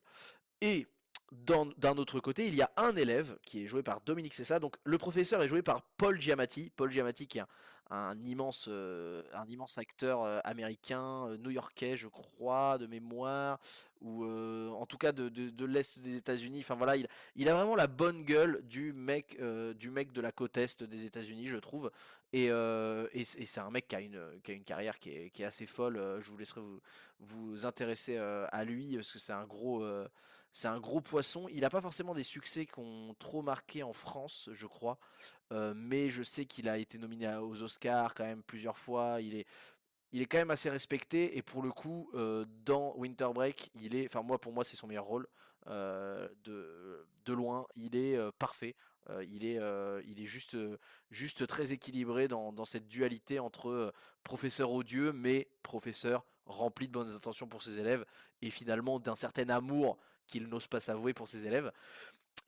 Et 0.62 0.88
d'un 1.32 1.98
autre 1.98 2.20
côté, 2.20 2.48
il 2.48 2.56
y 2.56 2.62
a 2.64 2.72
un 2.78 2.96
élève 2.96 3.38
qui 3.46 3.64
est 3.64 3.68
joué 3.68 3.84
par 3.84 4.02
Dominique 4.02 4.34
Cessa. 4.34 4.60
Donc 4.60 4.76
le 4.84 4.98
professeur 4.98 5.44
est 5.44 5.48
joué 5.48 5.62
par 5.62 5.84
Paul 5.98 6.20
Giamatti. 6.20 6.72
Paul 6.76 6.92
Giamatti 6.92 7.28
qui 7.28 7.38
est 7.38 7.42
un, 7.42 7.48
un 7.90 8.16
immense, 8.26 8.68
euh, 8.70 9.24
un 9.34 9.48
immense 9.48 9.78
acteur 9.78 10.24
euh, 10.24 10.40
américain, 10.44 11.28
euh, 11.28 11.38
new-yorkais, 11.38 11.98
je 11.98 12.08
crois, 12.08 12.78
de 12.78 12.86
mémoire, 12.86 13.60
ou 14.02 14.24
en 14.26 14.86
tout 14.86 14.98
cas 14.98 15.12
de, 15.12 15.28
de, 15.28 15.66
l'est 15.66 16.00
des 16.00 16.16
États-Unis. 16.16 16.60
Enfin 16.62 16.76
voilà, 16.76 16.96
il, 16.96 17.06
il, 17.36 17.50
a 17.50 17.54
vraiment 17.54 17.76
la 17.76 17.88
bonne 17.88 18.24
gueule 18.24 18.62
du 18.64 18.94
mec, 18.94 19.38
du 19.78 19.90
mec 19.90 20.14
de 20.14 20.22
la 20.22 20.32
côte 20.32 20.56
est 20.56 20.84
des 20.84 21.04
États-Unis, 21.04 21.50
je 21.50 21.58
trouve. 21.58 21.92
Et, 22.32 22.46
et, 22.46 23.26
c'est 23.26 23.60
un 23.60 23.70
mec 23.72 23.90
qui 23.90 23.96
a 23.98 24.00
une, 24.00 24.22
qui 24.42 24.52
a 24.52 24.54
une 24.54 24.64
carrière 24.64 25.00
qui 25.00 25.10
est, 25.10 25.30
qui 25.32 25.42
est 25.42 25.46
assez 25.46 25.66
folle. 25.66 26.00
Je 26.22 26.32
vous 26.32 26.38
laisserai 26.38 26.62
vous, 26.62 26.80
vous 27.20 27.66
intéresser 27.66 28.16
à 28.18 28.64
lui 28.64 28.96
parce 28.96 29.12
que 29.12 29.20
c'est 29.20 29.34
un 29.34 29.46
gros 29.46 29.84
c'est 30.52 30.68
un 30.68 30.80
gros 30.80 31.02
poisson. 31.02 31.48
Il 31.50 31.62
n'a 31.62 31.70
pas 31.70 31.82
forcément 31.82 32.14
des 32.14 32.24
succès 32.24 32.66
qui 32.66 32.80
ont 32.80 33.16
trop 33.20 33.42
marqué 33.42 33.84
en 33.84 33.94
France, 33.94 34.50
je 34.52 34.68
crois. 34.68 34.98
Euh, 35.52 35.74
mais 35.76 36.10
je 36.10 36.24
sais 36.24 36.46
qu'il 36.46 36.70
a 36.70 36.78
été 36.78 36.98
nominé 36.98 37.36
aux 37.36 37.62
Oscars 37.62 38.16
quand 38.16 38.26
même 38.26 38.44
plusieurs 38.44 38.78
fois. 38.78 39.22
Il 39.22 39.36
est, 39.36 39.46
il 40.12 40.22
est 40.22 40.26
quand 40.26 40.38
même 40.38 40.52
assez 40.52 40.70
respecté. 40.70 41.38
Et 41.38 41.42
pour 41.42 41.62
le 41.62 41.72
coup, 41.72 42.10
euh, 42.14 42.46
dans 42.66 42.94
Winter 42.96 43.30
Break, 43.34 43.72
il 43.76 43.96
est, 43.96 44.06
enfin 44.08 44.22
moi 44.22 44.40
pour 44.40 44.54
moi 44.54 44.64
c'est 44.64 44.76
son 44.76 44.88
meilleur 44.88 45.06
rôle 45.06 45.28
euh, 45.68 46.28
de, 46.44 47.08
de 47.26 47.34
loin. 47.34 47.68
Il 47.76 47.96
est 47.96 48.18
parfait. 48.40 48.76
il 49.22 49.46
est, 49.46 49.60
il 50.06 50.22
est 50.22 50.26
juste, 50.26 50.58
juste 51.12 51.48
très 51.48 51.72
équilibré 51.72 52.28
dans, 52.28 52.52
dans 52.54 52.66
cette 52.66 52.88
dualité 52.88 53.40
entre 53.40 53.94
professeur 54.24 54.72
odieux 54.72 55.12
mais 55.14 55.48
professeur 55.64 56.26
rempli 56.46 56.88
de 56.88 56.94
bonnes 56.94 57.16
intentions 57.16 57.48
pour 57.48 57.64
ses 57.64 57.80
élèves 57.80 58.06
et 58.42 58.50
finalement 58.50 59.00
d'un 59.00 59.16
certain 59.16 59.50
amour 59.50 59.98
qu'il 60.30 60.48
n'ose 60.48 60.68
pas 60.68 60.80
s'avouer 60.80 61.14
pour 61.14 61.28
ses 61.28 61.46
élèves. 61.46 61.72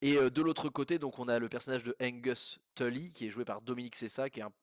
Et 0.02 0.16
euh, 0.16 0.30
de 0.30 0.42
l'autre 0.42 0.70
côté, 0.70 1.00
donc 1.00 1.20
on 1.20 1.28
a 1.28 1.40
le 1.40 1.50
personnage 1.50 1.84
de 1.84 1.96
Angus 2.02 2.60
Tully, 2.76 3.12
qui 3.12 3.28
est 3.28 3.30
joué 3.30 3.44
par 3.44 3.62
Dominique 3.62 3.96
Sessa, 3.96 4.30
qui 4.30 4.40
est 4.40 4.44
un 4.44 4.54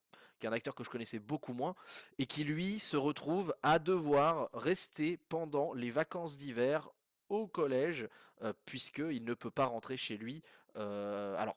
qui 0.40 0.46
est 0.46 0.50
un 0.50 0.52
acteur 0.52 0.76
que 0.76 0.84
je 0.84 0.88
connaissais 0.88 1.18
beaucoup 1.18 1.52
moins, 1.52 1.74
et 2.20 2.26
qui 2.26 2.44
lui 2.44 2.78
se 2.78 2.96
retrouve 2.96 3.52
à 3.64 3.80
devoir 3.80 4.50
rester 4.52 5.18
pendant 5.28 5.74
les 5.74 5.90
vacances 5.90 6.36
d'hiver 6.36 6.88
au 7.28 7.48
collège, 7.48 8.08
euh, 8.42 8.52
puisqu'il 8.64 9.24
ne 9.24 9.34
peut 9.34 9.50
pas 9.50 9.66
rentrer 9.66 9.96
chez 9.96 10.16
lui. 10.16 10.44
Euh, 10.76 11.34
alors, 11.38 11.56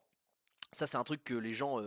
ça, 0.72 0.88
c'est 0.88 0.98
un 0.98 1.03
truc 1.03 1.24
que 1.24 1.36
les 1.36 1.53
gens, 1.53 1.77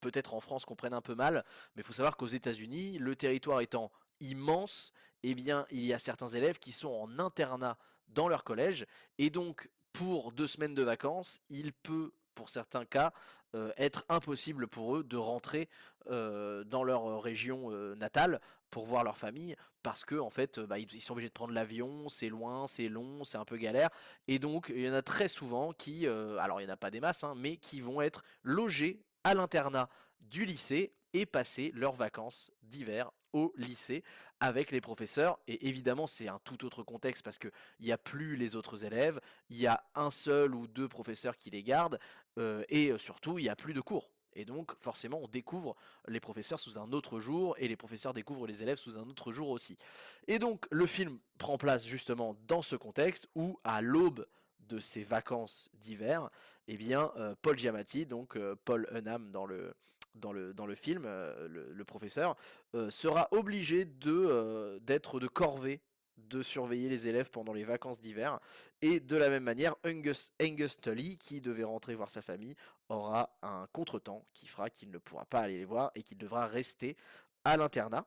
peut-être 0.00 0.34
en 0.34 0.40
France, 0.40 0.64
comprennent 0.64 0.94
un 0.94 1.00
peu 1.00 1.16
mal, 1.16 1.44
mais 1.74 1.82
il 1.82 1.84
faut 1.84 1.92
savoir 1.92 2.16
qu'aux 2.16 2.28
États-Unis, 2.28 2.98
le 2.98 3.16
territoire 3.16 3.60
étant 3.60 3.90
immense, 4.20 4.92
eh 5.24 5.34
bien, 5.34 5.66
il 5.72 5.84
y 5.84 5.92
a 5.92 5.98
certains 5.98 6.28
élèves 6.28 6.60
qui 6.60 6.70
sont 6.70 6.92
en 6.92 7.18
internat 7.18 7.76
dans 8.08 8.28
leur 8.28 8.44
collège. 8.44 8.86
Et 9.18 9.30
donc, 9.30 9.70
pour 9.92 10.32
deux 10.32 10.46
semaines 10.46 10.74
de 10.74 10.82
vacances, 10.82 11.40
il 11.48 11.72
peut, 11.72 12.12
pour 12.34 12.50
certains 12.50 12.84
cas, 12.84 13.12
euh, 13.54 13.72
être 13.78 14.04
impossible 14.10 14.66
pour 14.68 14.96
eux 14.96 15.04
de 15.04 15.16
rentrer 15.16 15.68
euh, 16.10 16.62
dans 16.64 16.84
leur 16.84 17.06
euh, 17.06 17.18
région 17.18 17.70
natale 17.94 18.40
pour 18.70 18.84
voir 18.84 19.04
leur 19.04 19.16
famille 19.16 19.56
parce 19.82 20.04
que 20.04 20.16
en 20.16 20.28
fait 20.28 20.58
bah, 20.58 20.78
ils 20.78 21.00
sont 21.00 21.12
obligés 21.12 21.28
de 21.28 21.32
prendre 21.32 21.54
l'avion, 21.54 22.08
c'est 22.08 22.28
loin, 22.28 22.66
c'est 22.66 22.88
long, 22.88 23.24
c'est 23.24 23.38
un 23.38 23.44
peu 23.44 23.56
galère 23.56 23.88
et 24.26 24.38
donc 24.38 24.70
il 24.74 24.82
y 24.82 24.90
en 24.90 24.92
a 24.92 25.00
très 25.00 25.28
souvent 25.28 25.72
qui, 25.72 26.06
alors 26.06 26.60
il 26.60 26.64
n'y 26.64 26.70
en 26.70 26.74
a 26.74 26.76
pas 26.76 26.90
des 26.90 27.00
masses, 27.00 27.24
hein, 27.24 27.34
mais 27.36 27.56
qui 27.56 27.80
vont 27.80 28.02
être 28.02 28.24
logés 28.42 29.00
à 29.24 29.32
l'internat 29.34 29.88
du 30.20 30.44
lycée 30.44 30.92
et 31.12 31.24
passer 31.24 31.70
leurs 31.74 31.94
vacances 31.94 32.50
d'hiver 32.62 33.10
au 33.32 33.52
lycée 33.56 34.02
avec 34.40 34.70
les 34.70 34.80
professeurs. 34.80 35.38
Et 35.46 35.68
évidemment, 35.68 36.06
c'est 36.06 36.28
un 36.28 36.40
tout 36.44 36.64
autre 36.64 36.82
contexte 36.82 37.22
parce 37.22 37.38
qu'il 37.38 37.50
n'y 37.80 37.92
a 37.92 37.98
plus 37.98 38.36
les 38.36 38.56
autres 38.56 38.84
élèves, 38.84 39.20
il 39.50 39.58
y 39.58 39.66
a 39.66 39.82
un 39.94 40.10
seul 40.10 40.54
ou 40.54 40.66
deux 40.66 40.88
professeurs 40.88 41.36
qui 41.36 41.50
les 41.50 41.62
gardent, 41.62 41.98
euh, 42.38 42.64
et 42.68 42.90
euh, 42.90 42.98
surtout, 42.98 43.38
il 43.38 43.42
n'y 43.42 43.48
a 43.48 43.56
plus 43.56 43.74
de 43.74 43.80
cours. 43.80 44.10
Et 44.34 44.44
donc, 44.44 44.72
forcément, 44.80 45.18
on 45.22 45.28
découvre 45.28 45.76
les 46.08 46.20
professeurs 46.20 46.60
sous 46.60 46.78
un 46.78 46.92
autre 46.92 47.20
jour, 47.20 47.54
et 47.58 47.68
les 47.68 47.76
professeurs 47.76 48.12
découvrent 48.12 48.46
les 48.46 48.62
élèves 48.62 48.76
sous 48.76 48.98
un 48.98 49.08
autre 49.08 49.32
jour 49.32 49.48
aussi. 49.48 49.78
Et 50.26 50.38
donc, 50.38 50.66
le 50.70 50.86
film 50.86 51.18
prend 51.38 51.56
place 51.56 51.86
justement 51.86 52.36
dans 52.46 52.60
ce 52.60 52.76
contexte 52.76 53.28
où, 53.34 53.58
à 53.64 53.80
l'aube 53.80 54.26
de 54.68 54.78
ces 54.78 55.04
vacances 55.04 55.70
d'hiver, 55.74 56.28
eh 56.68 56.76
bien, 56.76 57.12
euh, 57.16 57.34
Paul 57.40 57.56
Giamatti, 57.56 58.04
donc 58.04 58.38
Paul 58.64 58.86
Unham 58.92 59.30
dans 59.30 59.46
le, 59.46 59.74
dans 60.20 60.32
le, 60.32 60.74
film, 60.74 61.04
euh, 61.06 61.48
le, 61.48 61.84
professeur, 61.84 62.36
euh, 62.74 62.90
sera 62.90 63.28
obligé 63.32 63.88
euh, 64.06 64.78
d'être 64.80 65.20
de 65.20 65.28
corvée 65.28 65.80
de 66.16 66.42
surveiller 66.42 66.88
les 66.88 67.08
élèves 67.08 67.30
pendant 67.30 67.52
les 67.52 67.64
vacances 67.64 68.00
d'hiver. 68.00 68.40
Et 68.82 69.00
de 69.00 69.16
la 69.16 69.28
même 69.28 69.44
manière, 69.44 69.76
Angus, 69.84 70.32
Angus 70.42 70.80
Tully, 70.80 71.18
qui 71.18 71.40
devait 71.40 71.64
rentrer 71.64 71.94
voir 71.94 72.10
sa 72.10 72.22
famille, 72.22 72.56
aura 72.88 73.36
un 73.42 73.66
contretemps 73.72 74.24
qui 74.32 74.46
fera 74.46 74.70
qu'il 74.70 74.90
ne 74.90 74.98
pourra 74.98 75.26
pas 75.26 75.40
aller 75.40 75.58
les 75.58 75.64
voir 75.64 75.90
et 75.94 76.02
qu'il 76.02 76.18
devra 76.18 76.46
rester 76.46 76.96
à 77.44 77.56
l'internat. 77.56 78.06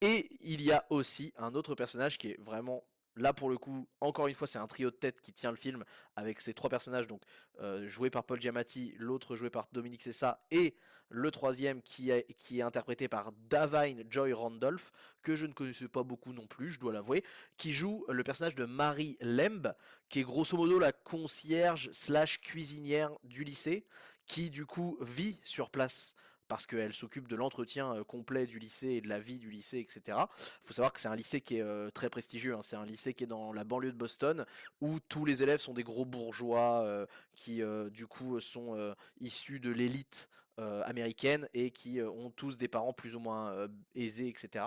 Et 0.00 0.28
il 0.40 0.62
y 0.62 0.70
a 0.70 0.86
aussi 0.90 1.32
un 1.36 1.54
autre 1.54 1.74
personnage 1.74 2.18
qui 2.18 2.30
est 2.30 2.40
vraiment 2.40 2.84
Là, 3.18 3.32
pour 3.32 3.50
le 3.50 3.58
coup, 3.58 3.88
encore 4.00 4.28
une 4.28 4.34
fois, 4.34 4.46
c'est 4.46 4.58
un 4.58 4.66
trio 4.68 4.90
de 4.90 4.96
tête 4.96 5.20
qui 5.20 5.32
tient 5.32 5.50
le 5.50 5.56
film 5.56 5.84
avec 6.14 6.40
ces 6.40 6.54
trois 6.54 6.70
personnages, 6.70 7.08
donc 7.08 7.22
euh, 7.60 7.88
joué 7.88 8.10
par 8.10 8.24
Paul 8.24 8.40
Giamatti, 8.40 8.94
l'autre 8.96 9.34
joué 9.34 9.50
par 9.50 9.68
Dominique 9.72 10.02
Sessa, 10.02 10.40
et 10.52 10.76
le 11.10 11.30
troisième 11.30 11.82
qui 11.82 12.10
est, 12.10 12.32
qui 12.34 12.60
est 12.60 12.62
interprété 12.62 13.08
par 13.08 13.32
Davine 13.48 14.04
Joy 14.08 14.32
Randolph, 14.32 14.92
que 15.22 15.34
je 15.34 15.46
ne 15.46 15.52
connaissais 15.52 15.88
pas 15.88 16.04
beaucoup 16.04 16.32
non 16.32 16.46
plus, 16.46 16.70
je 16.70 16.78
dois 16.78 16.92
l'avouer, 16.92 17.24
qui 17.56 17.72
joue 17.72 18.04
le 18.08 18.22
personnage 18.22 18.54
de 18.54 18.64
Marie 18.64 19.16
Lemb, 19.20 19.74
qui 20.08 20.20
est 20.20 20.24
grosso 20.24 20.56
modo 20.56 20.78
la 20.78 20.92
concierge 20.92 21.90
slash 21.92 22.40
cuisinière 22.40 23.10
du 23.24 23.42
lycée, 23.42 23.84
qui 24.26 24.50
du 24.50 24.64
coup 24.64 24.96
vit 25.00 25.40
sur 25.42 25.70
place 25.70 26.14
parce 26.48 26.66
qu'elle 26.66 26.94
s'occupe 26.94 27.28
de 27.28 27.36
l'entretien 27.36 28.02
complet 28.04 28.46
du 28.46 28.58
lycée 28.58 28.88
et 28.88 29.00
de 29.00 29.08
la 29.08 29.20
vie 29.20 29.38
du 29.38 29.50
lycée, 29.50 29.78
etc. 29.78 30.18
Il 30.18 30.66
faut 30.66 30.72
savoir 30.72 30.92
que 30.92 31.00
c'est 31.00 31.08
un 31.08 31.16
lycée 31.16 31.40
qui 31.40 31.58
est 31.58 31.90
très 31.92 32.10
prestigieux, 32.10 32.54
hein. 32.54 32.62
c'est 32.62 32.76
un 32.76 32.86
lycée 32.86 33.14
qui 33.14 33.24
est 33.24 33.28
dans 33.28 33.52
la 33.52 33.64
banlieue 33.64 33.92
de 33.92 33.96
Boston, 33.96 34.44
où 34.80 34.98
tous 35.00 35.24
les 35.24 35.42
élèves 35.42 35.60
sont 35.60 35.74
des 35.74 35.84
gros 35.84 36.04
bourgeois 36.04 37.06
qui 37.34 37.62
du 37.90 38.06
coup 38.06 38.40
sont 38.40 38.94
issus 39.20 39.60
de 39.60 39.70
l'élite 39.70 40.28
américaine 40.56 41.48
et 41.54 41.70
qui 41.70 42.00
ont 42.02 42.30
tous 42.30 42.56
des 42.56 42.68
parents 42.68 42.92
plus 42.92 43.14
ou 43.14 43.20
moins 43.20 43.68
aisés, 43.94 44.28
etc. 44.28 44.66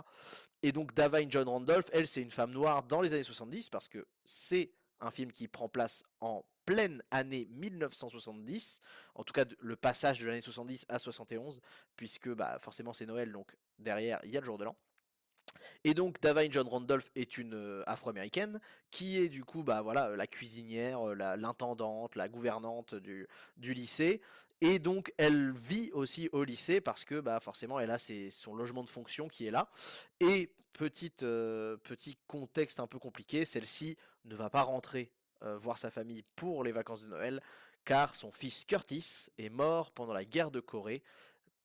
Et 0.64 0.72
donc 0.72 0.94
Davine 0.94 1.32
John 1.32 1.48
Randolph, 1.48 1.88
elle 1.92 2.08
c'est 2.08 2.22
une 2.22 2.32
femme 2.32 2.52
noire 2.52 2.84
dans 2.84 3.02
les 3.02 3.14
années 3.14 3.24
70 3.24 3.70
parce 3.70 3.88
que 3.88 4.06
c'est 4.24 4.72
un 5.00 5.12
film 5.12 5.32
qui 5.32 5.48
prend 5.48 5.68
place 5.68 6.04
en 6.20 6.46
pleine 6.66 7.02
année 7.12 7.48
1970, 7.52 8.82
en 9.16 9.24
tout 9.24 9.34
cas 9.34 9.46
le 9.60 9.76
passage 9.76 10.20
de 10.20 10.28
l'année 10.28 10.42
70 10.42 10.86
à 10.90 11.00
71, 11.00 11.62
puisque 11.96 12.30
bah, 12.30 12.58
forcément 12.60 12.94
c'est 12.94 13.06
Noël, 13.06 13.32
donc 13.32 13.56
derrière 13.80 14.20
il 14.24 14.32
y 14.32 14.38
a 14.38 14.40
le 14.40 14.46
jour 14.46 14.58
de 14.58 14.66
l'an. 14.66 14.76
Et 15.84 15.94
donc 15.94 16.20
Davine 16.22 16.52
John 16.52 16.68
Randolph 16.68 17.10
est 17.16 17.38
une 17.38 17.56
euh, 17.56 17.84
afro-américaine 17.88 18.60
qui 18.90 19.18
est 19.18 19.30
du 19.30 19.44
coup 19.44 19.64
bah 19.64 19.82
voilà 19.82 20.16
la 20.16 20.28
cuisinière, 20.28 21.10
euh, 21.10 21.36
l'intendante, 21.36 22.16
la, 22.16 22.30
gouvernante 22.30 22.96
du, 22.96 23.28
du, 23.58 23.74
lycée. 23.74 24.22
Et 24.62 24.80
donc 24.80 25.14
elle 25.18 25.52
vit 25.52 25.90
aussi 25.94 26.30
au 26.32 26.44
lycée 26.44 26.82
parce 26.82 27.04
que 27.04 27.20
bah 27.20 27.40
forcément 27.40 27.80
elle 27.80 27.92
a 27.92 27.98
son 27.98 28.56
logement 28.56 28.84
de 28.84 28.90
fonction 28.90 29.28
qui 29.28 29.48
est 29.48 29.52
là. 29.52 29.70
Et 30.20 30.54
petite, 30.74 31.24
euh, 31.24 31.78
petit 31.78 32.18
contexte 32.28 32.80
un 32.80 32.88
peu 32.88 33.00
compliqué, 33.00 33.46
celle-ci 33.46 33.98
ne 34.26 34.36
va 34.36 34.50
pas 34.50 34.62
rentrer 34.62 35.12
euh, 35.44 35.58
voir 35.58 35.78
sa 35.78 35.90
famille 35.90 36.24
pour 36.36 36.64
les 36.64 36.72
vacances 36.72 37.02
de 37.02 37.08
Noël, 37.08 37.42
car 37.86 38.16
son 38.16 38.32
fils 38.32 38.66
Curtis 38.66 39.30
est 39.38 39.50
mort 39.50 39.92
pendant 39.92 40.14
la 40.14 40.26
guerre 40.26 40.52
de 40.52 40.60
Corée, 40.60 41.04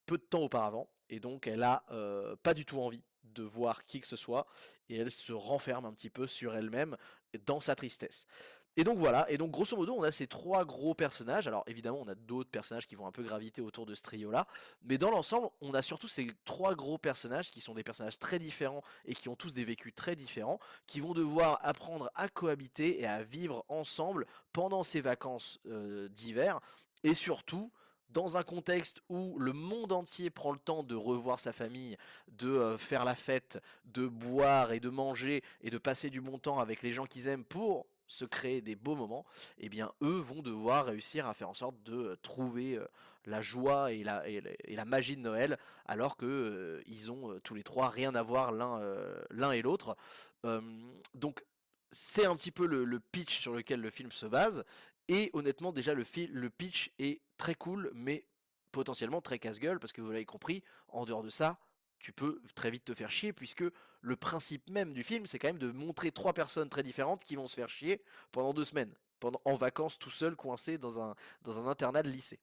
peu 0.07 0.19
de 0.19 0.23
temps 0.23 0.43
auparavant, 0.43 0.89
et 1.09 1.21
donc 1.21 1.47
elle 1.47 1.63
a 1.63 1.85
euh, 1.91 2.37
pas 2.43 2.55
du 2.55 2.65
tout 2.65 2.81
envie 2.81 3.03
de 3.25 3.43
voir 3.43 3.85
qui 3.85 4.01
que 4.01 4.07
ce 4.07 4.17
soit, 4.17 4.47
et 4.89 4.97
elle 4.97 5.11
se 5.11 5.33
renferme 5.33 5.85
un 5.85 5.93
petit 5.93 6.11
peu 6.11 6.27
sur 6.27 6.55
elle-même 6.57 6.97
dans 7.45 7.61
sa 7.61 7.75
tristesse. 7.75 8.27
Et 8.79 8.85
donc 8.85 8.99
voilà, 8.99 9.31
et 9.31 9.39
donc 9.39 9.53
grosso 9.53 9.75
modo 9.75 9.95
on 9.97 10.03
a 10.03 10.13
ces 10.13 10.27
trois 10.27 10.67
gros 10.67 10.95
personnages, 10.95 11.49
alors 11.49 11.65
évidemment 11.67 12.01
on 12.03 12.09
a 12.09 12.15
d'autres 12.15 12.51
personnages 12.51 12.87
qui 12.87 12.95
vont 12.95 13.07
un 13.07 13.13
peu 13.13 13.23
graviter 13.23 13.63
autour 13.63 13.87
de 13.87 13.95
ce 13.95 14.03
trio 14.03 14.31
là, 14.31 14.47
mais 14.85 14.99
dans 14.99 15.11
l'ensemble 15.11 15.49
on 15.63 15.73
a 15.73 15.81
surtout 15.81 16.09
ces 16.09 16.31
trois 16.45 16.75
gros 16.75 16.99
personnages 16.99 17.51
qui 17.51 17.63
sont 17.63 17.73
des 17.73 17.83
personnages 17.83 18.19
très 18.19 18.39
différents 18.39 18.83
et 19.07 19.15
qui 19.15 19.31
ont 19.31 19.35
tous 19.35 19.55
des 19.55 19.65
vécus 19.65 19.95
très 19.95 20.15
différents, 20.15 20.61
qui 20.87 21.01
vont 21.01 21.15
devoir 21.15 21.59
apprendre 21.63 22.11
à 22.15 22.29
cohabiter 22.29 23.01
et 23.01 23.07
à 23.07 23.23
vivre 23.23 23.65
ensemble 23.69 24.27
pendant 24.53 24.83
ces 24.83 25.01
vacances 25.01 25.59
euh, 25.67 26.09
d'hiver, 26.09 26.61
et 27.03 27.15
surtout 27.15 27.73
dans 28.11 28.37
un 28.37 28.43
contexte 28.43 29.01
où 29.09 29.39
le 29.39 29.53
monde 29.53 29.93
entier 29.93 30.29
prend 30.31 30.53
le 30.53 30.59
temps 30.59 30.83
de 30.83 30.95
revoir 30.95 31.41
sa 31.41 31.53
famille, 31.53 31.97
de 32.29 32.49
euh, 32.49 32.79
faire 32.79 33.05
la 33.05 33.15
fête, 33.15 33.59
de 33.87 34.07
boire 34.07 34.73
et 34.73 34.81
de 34.81 34.91
manger 34.91 35.43
et 35.63 35.71
de 35.71 35.79
passer 35.79 36.11
du 36.11 36.21
bon 36.21 36.39
temps 36.39 36.59
avec 36.59 36.83
les 36.83 36.93
gens 36.93 37.07
qu'ils 37.07 37.27
aiment 37.27 37.45
pour 37.45 37.87
se 38.07 38.25
créer 38.25 38.61
des 38.61 38.77
beaux 38.77 38.95
moments, 38.95 39.25
eh 39.59 39.69
bien 39.69 39.93
eux 40.03 40.19
vont 40.19 40.43
devoir 40.43 40.87
réussir 40.87 41.27
à 41.27 41.35
faire 41.35 41.49
en 41.49 41.55
sorte 41.55 41.83
de 41.83 42.17
trouver 42.23 42.79
la 43.25 43.41
joie 43.41 43.93
et 43.93 44.05
la, 44.05 44.85
magie 44.85 45.17
de 45.17 45.23
Noël, 45.23 45.59
alors 45.87 46.17
que 46.17 46.83
ils 46.87 47.11
ont 47.11 47.41
tous 47.43 47.55
les 47.55 47.65
trois 47.65 47.89
rien 47.89 48.15
à 48.15 48.23
voir 48.23 48.53
l'un 48.53 48.81
l'un 49.31 49.53
et 49.53 49.63
l'autre. 49.63 49.97
donc 51.15 51.45
c'est 51.91 52.27
un 52.27 52.37
petit 52.37 52.53
peu 52.53 52.67
le, 52.67 53.01
pitch 53.01 53.41
sur 53.41 53.53
lequel 53.53 53.81
le 53.81 53.91
film 53.91 54.13
se 54.13 54.27
base, 54.27 54.65
et 55.09 55.31
honnêtement 55.33 55.73
déjà 55.73 55.95
le, 55.95 56.05
le 56.31 56.51
pitch 56.51 56.91
est 56.99 57.21
très 57.39 57.55
cool, 57.55 57.91
mais 57.95 58.25
potentiellement 58.73 59.23
très 59.23 59.39
casse-gueule 59.39 59.79
parce 59.79 59.93
que 59.93 60.03
vous 60.03 60.11
l'avez 60.11 60.27
compris, 60.27 60.63
en 60.89 61.07
dehors 61.07 61.23
de 61.23 61.31
ça, 61.31 61.59
tu 61.99 62.13
peux 62.13 62.41
très 62.55 62.71
vite 62.71 62.85
te 62.85 62.95
faire 62.95 63.11
chier 63.11 63.33
puisque 63.33 63.65
le 64.01 64.17
principe 64.17 64.69
même 64.71 64.93
du 64.93 65.03
film, 65.03 65.27
c'est 65.27 65.39
quand 65.39 65.49
même 65.49 65.59
de 65.59 65.71
montrer 65.73 66.13
trois 66.13 66.33
personnes 66.33 66.69
très 66.69 66.83
différentes 66.83 67.25
qui 67.25 67.37
vont 67.37 67.47
se 67.47 67.55
faire 67.55 67.69
chier 67.69 68.03
pendant 68.33 68.55
deux 68.55 68.65
semaines, 68.65 68.95
pendant, 69.19 69.41
en 69.45 69.57
vacances 69.57 69.99
tout 69.99 70.11
seul, 70.11 70.37
coincé 70.37 70.79
dans 70.79 71.01
un, 71.01 71.15
dans 71.43 71.59
un 71.59 71.67
internat 71.67 72.03
de 72.03 72.09
lycée. 72.09 72.39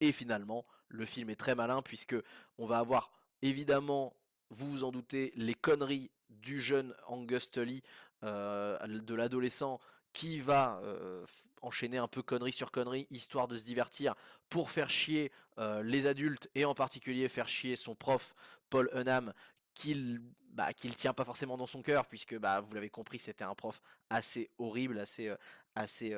Et 0.00 0.12
finalement, 0.12 0.64
le 0.88 1.04
film 1.04 1.30
est 1.30 1.36
très 1.36 1.54
malin 1.54 1.82
puisque 1.82 2.16
on 2.58 2.66
va 2.66 2.78
avoir 2.78 3.10
évidemment, 3.42 4.16
vous 4.50 4.70
vous 4.70 4.84
en 4.84 4.92
doutez, 4.92 5.32
les 5.36 5.54
conneries 5.54 6.10
du 6.30 6.60
jeune 6.60 6.94
Angus 7.06 7.50
Tully, 7.50 7.82
euh, 8.22 8.78
de 8.86 9.14
l'adolescent 9.14 9.80
qui 10.14 10.40
va 10.40 10.80
euh, 10.84 11.26
enchaîner 11.60 11.98
un 11.98 12.08
peu 12.08 12.22
connerie 12.22 12.52
sur 12.52 12.70
connerie, 12.70 13.06
histoire 13.10 13.48
de 13.48 13.56
se 13.58 13.64
divertir, 13.64 14.14
pour 14.48 14.70
faire 14.70 14.88
chier 14.88 15.30
euh, 15.58 15.82
les 15.82 16.06
adultes, 16.06 16.48
et 16.54 16.64
en 16.64 16.74
particulier 16.74 17.28
faire 17.28 17.48
chier 17.48 17.76
son 17.76 17.94
prof, 17.94 18.34
Paul 18.70 18.88
Unham, 18.94 19.34
qu'il 19.74 20.22
bah, 20.50 20.72
tient 20.72 21.12
pas 21.12 21.24
forcément 21.24 21.56
dans 21.56 21.66
son 21.66 21.82
cœur, 21.82 22.06
puisque 22.06 22.38
bah, 22.38 22.60
vous 22.60 22.72
l'avez 22.74 22.90
compris, 22.90 23.18
c'était 23.18 23.44
un 23.44 23.54
prof 23.54 23.82
assez 24.08 24.48
horrible, 24.56 25.00
assez, 25.00 25.28
euh, 25.28 25.36
assez, 25.74 26.16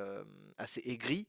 assez 0.59 0.83
aigri. 0.85 1.27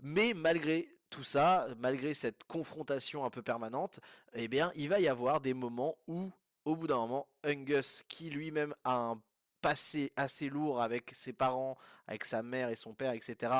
Mais 0.00 0.34
malgré 0.34 0.94
tout 1.08 1.24
ça, 1.24 1.68
malgré 1.78 2.12
cette 2.12 2.44
confrontation 2.44 3.24
un 3.24 3.30
peu 3.30 3.42
permanente, 3.42 3.98
eh 4.34 4.46
bien, 4.46 4.70
il 4.74 4.90
va 4.90 5.00
y 5.00 5.08
avoir 5.08 5.40
des 5.40 5.54
moments 5.54 5.96
où, 6.06 6.30
au 6.66 6.76
bout 6.76 6.86
d'un 6.86 6.96
moment, 6.96 7.26
Angus, 7.46 8.04
qui 8.08 8.28
lui-même 8.28 8.74
a 8.84 8.94
un 8.94 9.22
passé 9.60 10.12
assez 10.16 10.48
lourd 10.48 10.82
avec 10.82 11.10
ses 11.14 11.32
parents, 11.32 11.76
avec 12.06 12.24
sa 12.24 12.42
mère 12.42 12.68
et 12.68 12.76
son 12.76 12.94
père, 12.94 13.12
etc. 13.12 13.52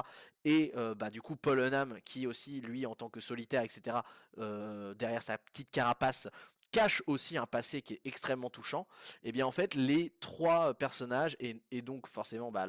Et 0.44 0.72
euh, 0.76 0.94
bah, 0.94 1.10
du 1.10 1.20
coup, 1.22 1.36
Paul 1.36 1.60
Unham, 1.60 1.98
qui 2.04 2.26
aussi, 2.26 2.60
lui, 2.60 2.86
en 2.86 2.94
tant 2.94 3.08
que 3.08 3.20
solitaire, 3.20 3.62
etc., 3.62 3.98
euh, 4.38 4.94
derrière 4.94 5.22
sa 5.22 5.38
petite 5.38 5.70
carapace, 5.70 6.28
cache 6.70 7.02
aussi 7.06 7.36
un 7.36 7.46
passé 7.46 7.82
qui 7.82 7.94
est 7.94 8.00
extrêmement 8.04 8.50
touchant. 8.50 8.86
Et 9.22 9.28
eh 9.28 9.32
bien 9.32 9.46
en 9.46 9.50
fait, 9.50 9.74
les 9.74 10.12
trois 10.20 10.74
personnages, 10.74 11.36
et, 11.40 11.82
donc 11.82 12.06
forcément, 12.06 12.50
bah, 12.50 12.66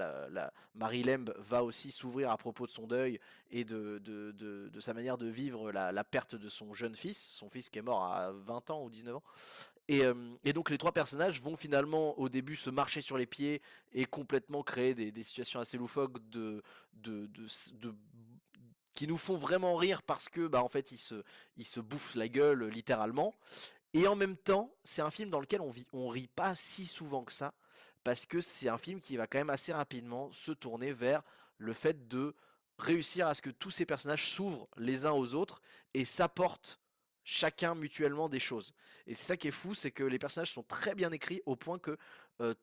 Marie 0.76 1.04
Lemb 1.04 1.32
va 1.38 1.64
aussi 1.64 1.92
s'ouvrir 1.92 2.32
à 2.32 2.38
propos 2.38 2.66
de 2.66 2.72
son 2.72 2.88
deuil 2.88 3.20
et 3.50 3.64
de, 3.64 4.00
de, 4.00 4.80
sa 4.80 4.94
manière 4.94 5.18
de 5.18 5.28
vivre 5.28 5.72
la, 5.72 6.04
perte 6.04 6.36
de 6.36 6.50
son 6.50 6.74
jeune 6.74 6.96
fils, 6.96 7.18
son 7.18 7.50
fils 7.50 7.70
qui 7.70 7.80
est 7.80 7.84
mort 7.84 8.04
à 8.04 8.32
20 8.32 8.72
ans 8.72 8.84
ou 8.84 8.90
19 8.90 9.16
ans. 9.16 9.24
Et, 9.88 10.04
donc 10.54 10.70
les 10.70 10.78
trois 10.78 10.94
personnages 10.94 11.42
vont 11.42 11.58
finalement 11.58 12.18
au 12.18 12.30
début 12.30 12.56
se 12.56 12.70
marcher 12.70 13.02
sur 13.02 13.18
les 13.18 13.26
pieds 13.26 13.62
et 13.92 14.06
complètement 14.06 14.64
créer 14.64 14.94
des, 14.96 15.24
situations 15.24 15.60
assez 15.60 15.78
loufoques 15.78 16.18
qui 18.94 19.08
nous 19.08 19.18
font 19.18 19.36
vraiment 19.36 19.76
rire 19.76 20.02
parce 20.02 20.30
que 20.30 20.48
bah 20.48 20.64
en 20.64 20.70
fait 20.70 20.92
ils 20.92 20.98
se, 20.98 21.24
ils 21.58 21.66
se 21.66 21.80
bouffent 21.80 22.16
la 22.16 22.30
gueule 22.30 22.66
littéralement. 22.68 23.36
Et 23.94 24.08
en 24.08 24.16
même 24.16 24.38
temps, 24.38 24.74
c'est 24.86 25.02
un 25.02 25.12
film 25.12 25.30
dans 25.30 25.42
lequel 25.42 25.60
on, 25.60 25.70
vit, 25.70 25.86
on 25.92 26.08
rit 26.08 26.30
pas 26.30 26.56
si 26.56 26.86
souvent 26.86 27.26
que 27.26 27.34
ça 27.34 27.54
parce 28.04 28.26
que 28.26 28.42
c'est 28.42 28.70
un 28.70 28.78
film 28.78 29.00
qui 29.00 29.18
va 29.18 29.28
quand 29.28 29.38
même 29.38 29.50
assez 29.50 29.74
rapidement 29.74 30.32
se 30.32 30.52
tourner 30.52 30.94
vers 30.94 31.22
le 31.58 31.74
fait 31.74 32.08
de 32.08 32.34
réussir 32.80 33.28
à 33.28 33.36
ce 33.36 33.42
que 33.42 33.50
tous 33.50 33.70
ces 33.70 33.86
personnages 33.86 34.30
s'ouvrent 34.30 34.68
les 34.78 35.06
uns 35.06 35.12
aux 35.12 35.36
autres 35.36 35.62
et 35.94 36.06
s'apportent 36.06 36.80
chacun 37.24 37.76
mutuellement 37.76 38.30
des 38.30 38.40
choses. 38.40 38.74
Et 39.08 39.14
c'est 39.14 39.26
ça 39.26 39.38
qui 39.38 39.48
est 39.48 39.52
fou, 39.52 39.74
c'est 39.74 39.92
que 39.92 40.04
les 40.04 40.20
personnages 40.20 40.52
sont 40.52 40.64
très 40.64 40.96
bien 40.96 41.12
écrits 41.12 41.42
au 41.46 41.56
point 41.56 41.80
que 41.80 41.98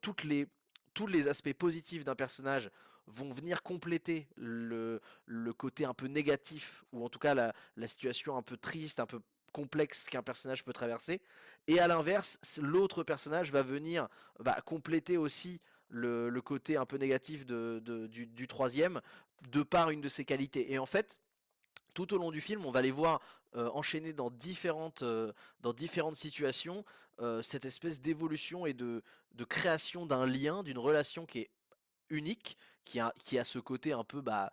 toutes 0.01 0.25
les, 0.25 0.47
tous 0.95 1.07
les 1.07 1.29
aspects 1.29 1.53
positifs 1.53 2.05
d'un 2.05 2.17
personnage 2.17 2.71
vont 3.09 3.31
venir 3.31 3.63
compléter 3.63 4.29
le, 4.37 5.01
le, 5.27 5.53
côté 5.53 5.85
un 5.85 5.95
peu 5.95 6.07
négatif, 6.07 6.85
ou 6.93 7.05
en 7.05 7.09
tout 7.09 7.19
cas 7.19 7.35
la, 7.35 7.55
la 7.77 7.87
situation 7.87 8.37
un 8.37 8.43
peu 8.43 8.57
triste, 8.57 9.01
un 9.01 9.07
peu 9.07 9.21
complexe 9.53 10.09
qu'un 10.09 10.23
personnage 10.23 10.65
peut 10.65 10.73
traverser. 10.73 11.21
Et 11.67 11.81
à 11.81 11.89
l'inverse, 11.89 12.39
l'autre 12.61 13.03
personnage 13.03 13.51
va 13.51 13.63
venir 13.63 14.09
bah, 14.41 14.61
compléter 14.65 15.17
aussi 15.17 15.61
le, 15.89 16.29
le, 16.29 16.43
côté 16.43 16.77
un 16.77 16.85
peu 16.85 16.97
négatif 16.97 17.47
de, 17.47 17.81
de, 17.85 18.07
du, 18.07 18.27
du 18.27 18.47
troisième, 18.47 19.01
de 19.51 19.63
par 19.63 19.91
une 19.91 20.01
de 20.01 20.09
ses 20.09 20.25
qualités. 20.25 20.73
Et 20.73 20.79
en 20.79 20.87
fait, 20.87 21.21
tout 21.95 22.13
au 22.13 22.19
long 22.19 22.31
du 22.31 22.41
film, 22.41 22.67
on 22.67 22.71
va 22.71 22.83
les 22.83 22.91
voir 22.91 23.21
euh, 23.55 23.71
enchaîner 23.73 24.13
dans 24.13 24.31
différentes, 24.31 25.03
euh, 25.03 25.33
dans 25.61 25.73
différentes 25.73 26.17
situations 26.17 26.85
euh, 27.21 27.43
cette 27.43 27.65
espèce 27.65 27.99
d'évolution 27.99 28.67
et 28.67 28.75
de, 28.75 29.03
de 29.33 29.45
création 29.45 30.05
d'un 30.05 30.27
lien, 30.27 30.63
d'une 30.63 30.77
relation 30.77 31.25
qui 31.25 31.39
est 31.41 31.51
unique, 32.11 32.59
qui 32.85 33.01
a, 33.01 33.15
qui 33.19 33.39
a 33.39 33.45
ce 33.45 33.59
côté 33.59 33.95
un 33.95 34.05
peu, 34.05 34.21
bah, 34.21 34.53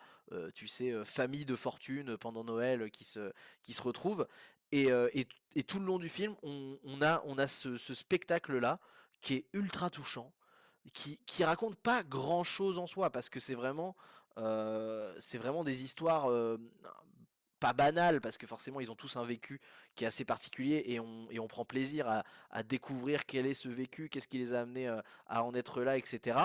tu 0.54 0.68
sais, 0.68 0.94
famille 1.06 1.46
de 1.46 1.56
fortune 1.56 2.18
pendant 2.18 2.44
Noël 2.44 2.90
qui 2.90 3.04
se, 3.04 3.32
qui 3.62 3.74
se 3.74 3.82
retrouve. 3.82 4.28
Et, 4.72 4.88
et, 5.14 5.64
tout 5.64 5.80
le 5.80 5.86
long 5.86 6.00
du 6.00 6.10
film, 6.10 6.36
on, 6.42 7.02
a, 7.02 7.22
on 7.26 7.38
a 7.38 7.48
ce, 7.48 7.78
ce 7.78 7.94
spectacle-là 7.94 8.80
qui 9.22 9.36
est 9.36 9.46
ultra 9.54 9.90
touchant, 9.90 10.34
qui, 10.94 11.20
qui 11.26 11.46
raconte 11.46 11.76
pas 11.76 12.04
grand 12.04 12.44
chose 12.44 12.78
en 12.78 12.88
soi, 12.88 13.10
parce 13.10 13.30
que 13.30 13.40
c'est 13.40 13.56
vraiment, 13.56 13.96
c'est 14.36 15.38
vraiment 15.38 15.64
des 15.64 15.84
histoires 15.84 16.28
pas 17.60 17.74
banal 17.74 18.22
parce 18.22 18.38
que 18.38 18.48
forcément 18.48 18.80
ils 18.80 18.92
ont 18.92 18.96
tous 18.96 19.16
un 19.18 19.24
vécu 19.24 19.60
qui 19.96 20.04
est 20.04 20.08
assez 20.08 20.26
particulier 20.26 20.84
et 20.88 21.00
on, 21.00 21.28
et 21.30 21.40
on 21.40 21.48
prend 21.48 21.66
plaisir 21.66 22.08
à, 22.08 22.24
à, 22.52 22.64
découvrir 22.64 23.26
quel 23.26 23.46
est 23.46 23.54
ce 23.54 23.70
vécu, 23.70 24.10
qu'est-ce 24.10 24.28
qui 24.28 24.38
les 24.38 24.54
a 24.54 24.62
amenés 24.62 24.88
euh, 24.88 25.02
à 25.28 25.44
en 25.44 25.54
être 25.54 25.82
là, 25.82 25.98
etc. 25.98 26.38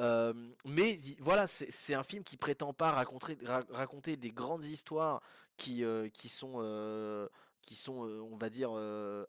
Euh, 0.00 0.32
mais 0.64 0.98
voilà, 1.20 1.46
c'est 1.46 1.94
un 1.94 2.02
film 2.02 2.22
qui 2.22 2.36
prétend 2.36 2.72
pas 2.72 2.90
raconter, 2.90 3.38
raconter 3.70 4.16
des 4.16 4.30
grandes 4.30 4.64
histoires 4.64 5.22
qui, 5.56 5.84
euh, 5.84 6.08
qui 6.10 6.28
sont, 6.28 7.28
qui 7.62 7.76
sont 7.76 8.02
on 8.02 8.36
va 8.36 8.50
dire, 8.50 8.70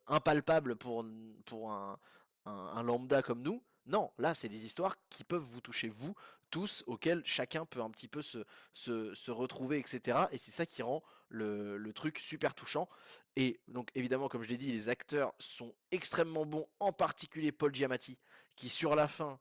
impalpables 0.08 0.76
pour, 0.76 1.06
pour 1.46 1.72
un, 1.72 1.98
un 2.46 2.84
lambda 2.84 3.22
comme 3.22 3.42
nous. 3.42 3.62
Non, 3.88 4.12
là, 4.18 4.34
c'est 4.34 4.50
des 4.50 4.66
histoires 4.66 4.98
qui 5.10 5.24
peuvent 5.24 5.42
vous 5.42 5.62
toucher, 5.62 5.88
vous, 5.88 6.14
tous, 6.50 6.84
auxquelles 6.88 7.22
chacun 7.26 7.66
peut 7.66 7.82
un 7.82 7.90
petit 7.90 8.08
peu 8.08 8.22
se, 8.22 9.32
retrouver, 9.32 9.80
etc. 9.80 10.20
Et 10.32 10.38
c'est 10.38 10.52
ça 10.52 10.66
qui 10.66 10.82
rend 10.82 11.04
le, 11.30 11.92
truc 11.94 12.20
super 12.20 12.54
touchant. 12.56 12.88
Et 13.36 13.60
donc, 13.68 13.90
évidemment, 13.96 14.28
comme 14.28 14.44
je 14.44 14.50
l'ai 14.50 14.58
dit, 14.58 14.72
les 14.72 14.90
acteurs 14.90 15.34
sont 15.40 15.74
extrêmement 15.92 16.46
bons, 16.46 16.68
en 16.80 16.92
particulier 16.92 17.52
Paul 17.52 17.74
Giamatti, 17.74 18.18
qui, 18.56 18.70
sur 18.70 18.96
la 18.96 19.08
fin, 19.08 19.38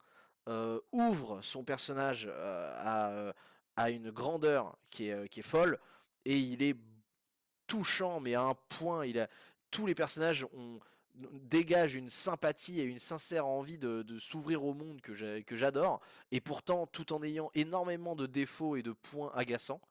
euh, 0.47 0.79
ouvre 0.91 1.41
son 1.41 1.63
personnage 1.63 2.27
euh, 2.29 3.33
à, 3.75 3.91
une 3.91 4.11
grandeur 4.11 4.77
qui 4.89 5.09
est, 5.09 5.41
folle. 5.41 5.79
Et 6.25 6.37
il 6.37 6.61
est 6.63 6.77
touchant, 7.67 8.19
mais 8.19 8.35
à 8.35 8.41
un 8.41 8.55
point, 8.69 9.05
tous 9.71 9.85
les 9.85 9.95
personnages 9.95 10.45
ont 10.53 10.79
dégage 11.49 11.95
une 11.95 12.09
sympathie 12.09 12.79
et 12.79 12.83
une 12.83 12.99
sincère 12.99 13.45
envie 13.45 13.77
de, 13.77 14.03
s'ouvrir 14.19 14.63
au 14.63 14.73
monde 14.73 15.01
que 15.01 15.55
j'adore, 15.55 16.01
et 16.31 16.41
pourtant 16.41 16.87
tout 16.87 17.13
en 17.13 17.23
ayant 17.23 17.51
énormément 17.55 18.15
de 18.15 18.25
défauts 18.25 18.75
et 18.75 18.83
de 18.83 18.91
points 18.91 19.31
agaçants. 19.35 19.81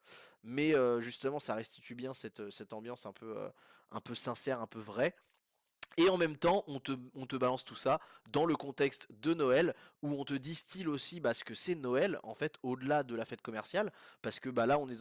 Mais 0.44 0.74
euh, 0.74 1.00
justement, 1.00 1.40
ça 1.40 1.56
restitue 1.56 1.96
bien 1.96 2.14
cette, 2.14 2.40
ambiance 2.72 3.06
euh, 3.22 3.50
un 3.90 4.00
peu 4.00 4.14
sincère, 4.14 4.60
un 4.60 4.68
peu 4.68 4.78
vraie. 4.78 5.14
Et 5.98 6.10
en 6.10 6.18
même 6.18 6.36
temps, 6.36 6.62
on 6.66 6.78
te, 6.78 7.36
balance 7.36 7.64
tout 7.64 7.74
ça 7.74 8.00
dans 8.30 8.44
le 8.44 8.54
contexte 8.54 9.08
de 9.22 9.32
Noël, 9.32 9.74
où 10.02 10.12
on 10.12 10.24
te 10.24 10.34
distille 10.34 10.86
aussi 10.86 11.20
bah, 11.20 11.32
ce 11.32 11.42
que 11.42 11.54
c'est 11.54 11.74
Noël, 11.74 12.20
en 12.22 12.34
fait, 12.34 12.56
au-delà 12.62 13.02
de 13.02 13.14
la 13.14 13.24
fête 13.24 13.40
commerciale, 13.40 13.90
parce 14.20 14.38
que 14.38 14.50
bah, 14.50 14.66
là, 14.66 14.78
on 14.78 14.88
est 14.88 14.96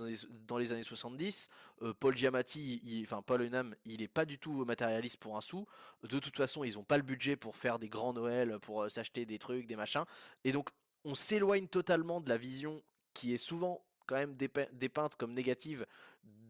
dans 0.47 0.57
les, 0.57 0.71
années 0.71 0.83
70, 0.83 1.49
euh, 1.81 1.93
Paul 1.99 2.15
Giamatti, 2.15 3.03
enfin 3.05 3.21
Paul 3.21 3.41
Unham, 3.41 3.75
il 3.85 4.01
est 4.01 4.07
pas 4.07 4.23
du 4.23 4.39
tout 4.39 4.63
matérialiste 4.63 5.17
pour 5.17 5.35
un 5.35 5.41
sou, 5.41 5.65
de 6.03 6.19
toute 6.19 6.37
façon, 6.37 6.63
ils 6.63 6.75
n'ont 6.75 6.83
pas 6.83 6.97
le 6.97 7.03
budget 7.03 7.35
pour 7.35 7.57
faire 7.57 7.77
des 7.77 7.89
grands 7.89 8.13
Noëls, 8.13 8.59
pour 8.59 8.83
euh, 8.83 8.89
s'acheter 8.89 9.25
des 9.25 9.37
trucs, 9.37 9.67
des 9.67 9.75
machins, 9.75 10.05
et 10.45 10.53
donc 10.53 10.69
on 11.03 11.13
s'éloigne 11.13 11.67
totalement 11.67 12.21
de 12.21 12.29
la 12.29 12.37
vision 12.37 12.81
qui 13.13 13.33
est 13.33 13.37
souvent 13.37 13.83
quand 14.05 14.15
même 14.15 14.35
dépeinte 14.35 15.15
comme 15.15 15.33
négative 15.33 15.85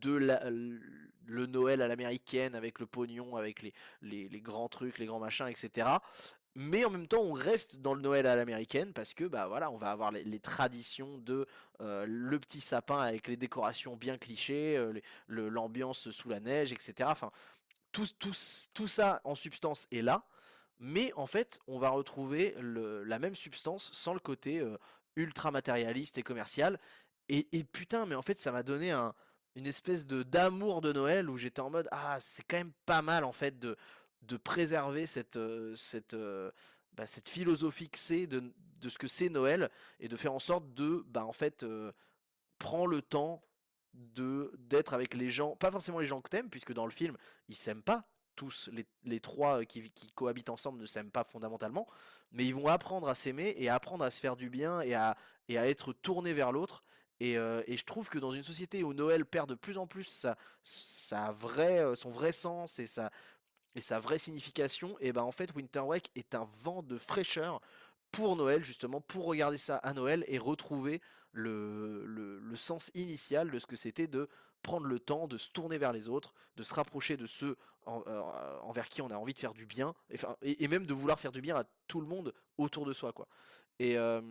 de 0.02 0.16
la, 0.16 0.42
le 1.28 1.46
Noël 1.46 1.82
à 1.82 1.88
l'américaine 1.88 2.56
avec 2.56 2.80
le 2.80 2.86
pognon, 2.86 3.36
avec 3.36 3.62
les, 3.62 3.74
les, 4.02 4.42
grands 4.42 4.70
trucs, 4.70 4.98
les 4.98 5.06
grands 5.06 5.20
machins, 5.20 5.48
etc. 5.48 5.88
Mais 6.56 6.86
en 6.86 6.90
même 6.90 7.08
temps, 7.08 7.22
on 7.22 7.34
reste 7.34 7.82
dans 7.82 7.94
le 7.94 8.02
Noël 8.02 8.28
à 8.28 8.36
l'américaine 8.36 8.94
parce 8.94 9.14
que 9.14 9.26
bah 9.26 9.48
voilà, 9.48 9.70
on 9.72 9.78
va 9.78 9.92
avoir 9.92 10.12
les, 10.12 10.40
traditions 10.40 11.18
de 11.18 11.46
euh, 11.82 12.06
le 12.08 12.40
petit 12.40 12.62
sapin 12.62 13.00
avec 13.00 13.28
les 13.28 13.36
décorations 13.36 13.98
bien 13.98 14.18
clichés, 14.18 14.78
euh, 14.78 14.94
l'ambiance 15.28 16.12
sous 16.12 16.30
la 16.30 16.40
neige, 16.40 16.72
etc. 16.72 17.10
Enfin, 17.12 17.32
tout, 17.92 18.08
tout, 18.20 18.34
tout 18.74 18.88
ça 18.88 19.22
en 19.26 19.36
substance 19.36 19.88
est 19.92 20.02
là. 20.02 20.24
Mais 20.80 21.12
en 21.16 21.26
fait, 21.26 21.60
on 21.68 21.80
va 21.80 21.90
retrouver 21.90 22.56
la 22.60 23.20
même 23.20 23.36
substance 23.36 23.92
sans 23.94 24.14
le 24.14 24.20
côté 24.20 24.60
euh, 24.60 24.78
ultra 25.16 25.52
matérialiste 25.52 26.18
et 26.18 26.24
commercial. 26.24 26.80
Et, 27.28 27.48
et, 27.58 27.64
putain, 27.64 28.06
mais 28.06 28.16
en 28.16 28.22
fait, 28.22 28.40
ça 28.40 28.52
m'a 28.52 28.62
donné 28.62 28.92
un, 28.92 29.14
une 29.56 29.68
espèce 29.68 30.06
de 30.06 30.24
d'amour 30.24 30.82
de 30.82 30.91
Noël 30.94 31.30
où 31.30 31.38
j'étais 31.38 31.62
en 31.62 31.70
mode 31.70 31.88
ah 31.91 32.18
c'est 32.20 32.44
quand 32.44 32.58
même 32.58 32.74
pas 32.86 33.02
mal 33.02 33.24
en 33.24 33.32
fait 33.32 33.58
de 33.60 33.76
de 34.24 34.38
préserver 34.38 35.06
cette 35.06 35.38
euh, 35.38 35.76
cette 35.76 36.13
euh, 36.13 36.52
bah, 36.94 37.08
cette 37.08 37.30
philosophie 37.30 37.89
que 37.89 38.00
c'est 38.00 38.28
de, 38.28 38.54
de 38.80 38.89
ce 38.89 38.98
que 38.98 39.08
c'est 39.08 39.30
Noël 39.30 39.70
et 40.00 40.08
de 40.08 40.15
faire 40.15 40.34
en 40.34 40.39
sorte 40.39 40.74
de 40.74 41.04
bah 41.08 41.26
en 41.26 41.34
fait 41.34 41.63
euh, 41.63 41.91
prends 42.58 42.86
le 42.86 43.02
temps 43.02 43.44
de 43.94 44.52
d'être 44.58 44.94
avec 44.94 45.13
les 45.13 45.30
gens, 45.30 45.56
pas 45.56 45.72
forcément 45.72 46.00
les 46.00 46.06
gens 46.06 46.22
que 46.22 46.30
t'aimes, 46.30 46.50
puisque 46.50 46.74
dans 46.74 46.86
le 46.86 46.91
film, 46.91 47.18
ils 47.48 47.56
s'aiment 47.56 47.84
pas 47.84 48.04
tous, 48.36 48.70
les, 48.74 48.86
les 49.06 49.22
trois 49.22 49.63
qui, 49.63 49.89
qui 49.91 50.12
cohabitent 50.12 50.50
ensemble 50.50 50.80
ne 50.80 50.86
s'aiment 50.86 51.12
pas 51.12 51.24
fondamentalement, 51.24 51.88
mais 52.32 52.46
ils 52.46 52.54
vont 52.54 52.68
apprendre 52.68 53.08
à 53.08 53.15
s'aimer 53.15 53.56
et 53.58 53.70
à 53.70 53.76
apprendre 53.76 54.04
à 54.04 54.12
se 54.12 54.20
faire 54.20 54.36
du 54.36 54.50
bien 54.50 54.82
et 54.82 54.94
à, 54.94 55.15
et 55.48 55.58
à 55.58 55.68
être 55.68 55.94
tournés 55.94 56.34
vers 56.34 56.52
l'autre. 56.52 56.84
Et, 57.19 57.38
euh, 57.38 57.63
et, 57.67 57.78
je 57.78 57.86
trouve 57.86 58.10
que 58.10 58.19
dans 58.19 58.32
une 58.32 58.43
société 58.43 58.84
où 58.84 58.93
Noël 58.93 59.25
perd 59.25 59.49
de 59.49 59.56
plus 59.56 59.78
en 59.78 59.88
plus 59.88 60.04
sa, 60.04 60.38
sa 60.63 61.32
vraie, 61.32 61.95
son 61.95 62.10
vrai 62.10 62.32
sens 62.32 62.78
et 62.80 62.88
sa, 62.88 63.99
vraie 63.99 64.19
signification, 64.19 64.97
et 64.99 65.13
ben 65.13 65.21
en 65.21 65.32
fait 65.32 65.54
Winter 65.56 65.80
Wake 65.80 66.12
est 66.15 66.36
un 66.36 66.47
vent 66.63 66.84
de 66.84 66.97
fraîcheur 66.97 67.62
pour 68.12 68.36
Noël 68.36 68.63
justement, 68.63 68.99
pour 68.99 69.25
regarder 69.25 69.58
ça 69.58 69.78
à 69.78 69.93
Noël 69.93 70.25
et 70.28 70.38
retrouver 70.38 71.01
le, 71.32 72.54
sens 72.56 72.91
initial 72.95 73.49
de 73.49 73.60
ce 73.60 73.65
que 73.65 73.75
c'était 73.75 74.08
de 74.08 74.30
prendre 74.62 74.88
le 74.88 74.99
temps 74.99 75.28
de 75.28 75.38
se 75.38 75.51
tourner 75.51 75.78
vers 75.78 75.93
les 75.93 76.10
autres, 76.10 76.34
de 76.56 76.63
se 76.63 76.73
rapprocher 76.73 77.17
de 77.17 77.28
ceux 77.28 77.56
euh, 77.88 78.21
envers 78.63 78.89
qui 78.89 79.01
on 79.01 79.12
a 79.12 79.15
envie 79.15 79.34
de 79.34 79.39
faire 79.39 79.54
du 79.54 79.65
bien, 79.65 79.93
et, 80.41 80.67
même 80.67 80.86
de 80.86 80.93
vouloir 80.93 81.19
faire 81.19 81.32
du 81.32 81.39
bien 81.39 81.56
à 81.56 81.65
tout 81.88 82.01
le 82.01 82.08
monde 82.08 82.34
autour 82.58 82.86
de 82.86 82.93
soi 82.93 83.13
quoi. 83.13 83.28
Et, 83.80 83.97
euh, 83.97 84.21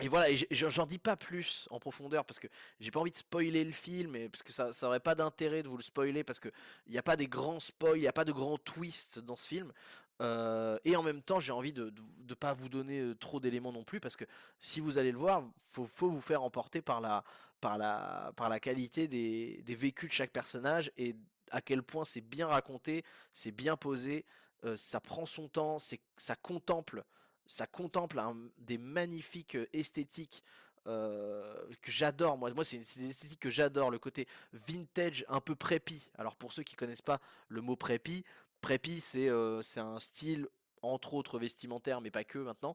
et 0.00 0.08
voilà, 0.08 0.26
j'en 0.50 0.86
dis 0.86 0.98
pas 0.98 1.16
plus 1.16 1.68
en 1.70 1.78
profondeur 1.78 2.24
parce 2.24 2.40
que 2.40 2.48
j'ai 2.80 2.90
pas 2.90 2.98
envie 2.98 3.12
de 3.12 3.16
spoiler 3.16 3.62
le 3.62 3.72
film, 3.72 4.16
et 4.16 4.28
parce 4.28 4.42
que 4.42 4.52
ça, 4.52 4.72
ça 4.72 4.88
aurait 4.88 4.98
pas 4.98 5.14
d'intérêt 5.14 5.62
de 5.62 5.68
vous 5.68 5.76
le 5.76 5.84
spoiler 5.84 6.24
parce 6.24 6.40
que 6.40 6.48
il 6.86 6.92
n'y 6.92 6.98
a 6.98 7.02
pas 7.02 7.16
des 7.16 7.28
grands 7.28 7.60
spoils, 7.60 7.98
il 7.98 8.00
n'y 8.00 8.08
a 8.08 8.12
pas 8.12 8.24
de 8.24 8.32
grands 8.32 8.58
twists 8.58 9.20
dans 9.20 9.36
ce 9.36 9.46
film. 9.46 9.72
Euh, 10.20 10.78
et 10.84 10.96
en 10.96 11.02
même 11.02 11.22
temps, 11.22 11.38
j'ai 11.38 11.52
envie 11.52 11.72
de 11.72 11.92
ne 12.28 12.34
pas 12.34 12.54
vous 12.54 12.68
donner 12.68 13.14
trop 13.20 13.38
d'éléments 13.40 13.72
non 13.72 13.84
plus 13.84 14.00
parce 14.00 14.16
que 14.16 14.24
si 14.58 14.80
vous 14.80 14.98
allez 14.98 15.12
le 15.12 15.18
voir, 15.18 15.44
faut, 15.70 15.86
faut 15.86 16.10
vous 16.10 16.20
faire 16.20 16.42
emporter 16.42 16.82
par 16.82 17.00
la, 17.00 17.24
par 17.60 17.78
la, 17.78 18.32
par 18.36 18.48
la 18.48 18.58
qualité 18.58 19.06
des, 19.06 19.62
des 19.64 19.74
vécus 19.76 20.08
de 20.08 20.14
chaque 20.14 20.30
personnage 20.32 20.90
et 20.96 21.14
à 21.50 21.60
quel 21.60 21.82
point 21.84 22.04
c'est 22.04 22.20
bien 22.20 22.48
raconté, 22.48 23.04
c'est 23.32 23.52
bien 23.52 23.76
posé, 23.76 24.24
euh, 24.64 24.76
ça 24.76 25.00
prend 25.00 25.26
son 25.26 25.48
temps, 25.48 25.78
ça 25.78 26.36
contemple 26.36 27.04
ça 27.46 27.66
contemple 27.66 28.20
des 28.58 28.78
magnifiques 28.78 29.56
esthétiques 29.72 30.42
que 30.84 31.90
j'adore. 31.90 32.36
Moi, 32.36 32.52
moi 32.52 32.64
c'est 32.64 32.78
des 32.78 33.08
esthétiques 33.08 33.40
que 33.40 33.50
j'adore. 33.50 33.90
Le 33.90 33.98
côté 33.98 34.26
vintage, 34.52 35.24
un 35.28 35.40
peu 35.40 35.54
prépi. 35.54 36.10
Alors 36.18 36.36
pour 36.36 36.52
ceux 36.52 36.62
qui 36.62 36.76
connaissent 36.76 37.02
pas 37.02 37.20
le 37.48 37.60
mot 37.60 37.76
prépi, 37.76 38.24
prépi 38.60 39.00
c'est 39.00 39.28
euh, 39.28 39.62
un 39.76 40.00
style 40.00 40.46
entre 40.84 41.14
autres 41.14 41.38
vestimentaire, 41.38 42.00
mais 42.00 42.10
pas 42.10 42.24
que 42.24 42.38
maintenant, 42.38 42.74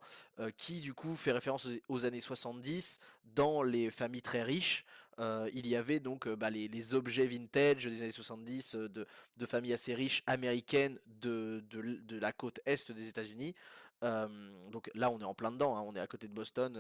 qui 0.58 0.80
du 0.80 0.96
coup 0.96 1.16
fait 1.16 1.32
référence 1.32 1.68
aux, 1.88 2.06
années 2.06 2.20
70 2.20 3.00
dans 3.36 3.62
les 3.62 3.92
familles 3.92 4.24
très 4.24 4.42
riches. 4.42 4.84
Il 5.20 5.68
y 5.68 5.76
avait 5.76 6.00
donc 6.00 6.28
bah, 6.28 6.50
les, 6.50 6.68
les, 6.68 6.94
objets 6.96 7.28
vintage 7.28 7.86
des 7.86 8.02
années 8.02 8.12
70 8.12 8.76
de, 8.76 9.06
de, 9.38 9.46
familles 9.46 9.74
assez 9.74 9.94
riches 9.94 10.24
américaines 10.26 10.98
de, 11.22 11.64
de, 11.70 12.00
de 12.02 12.20
la 12.20 12.32
côte 12.32 12.62
est 12.66 12.92
des 12.92 13.08
États-Unis. 13.10 13.54
Donc 14.02 14.90
là, 14.96 15.10
on 15.10 15.20
est 15.20 15.26
en 15.26 15.34
plein 15.34 15.52
dedans, 15.52 15.76
hein, 15.76 15.84
on 15.86 15.96
est 15.96 16.00
à 16.00 16.08
côté 16.08 16.28
de 16.28 16.34
Boston, 16.34 16.80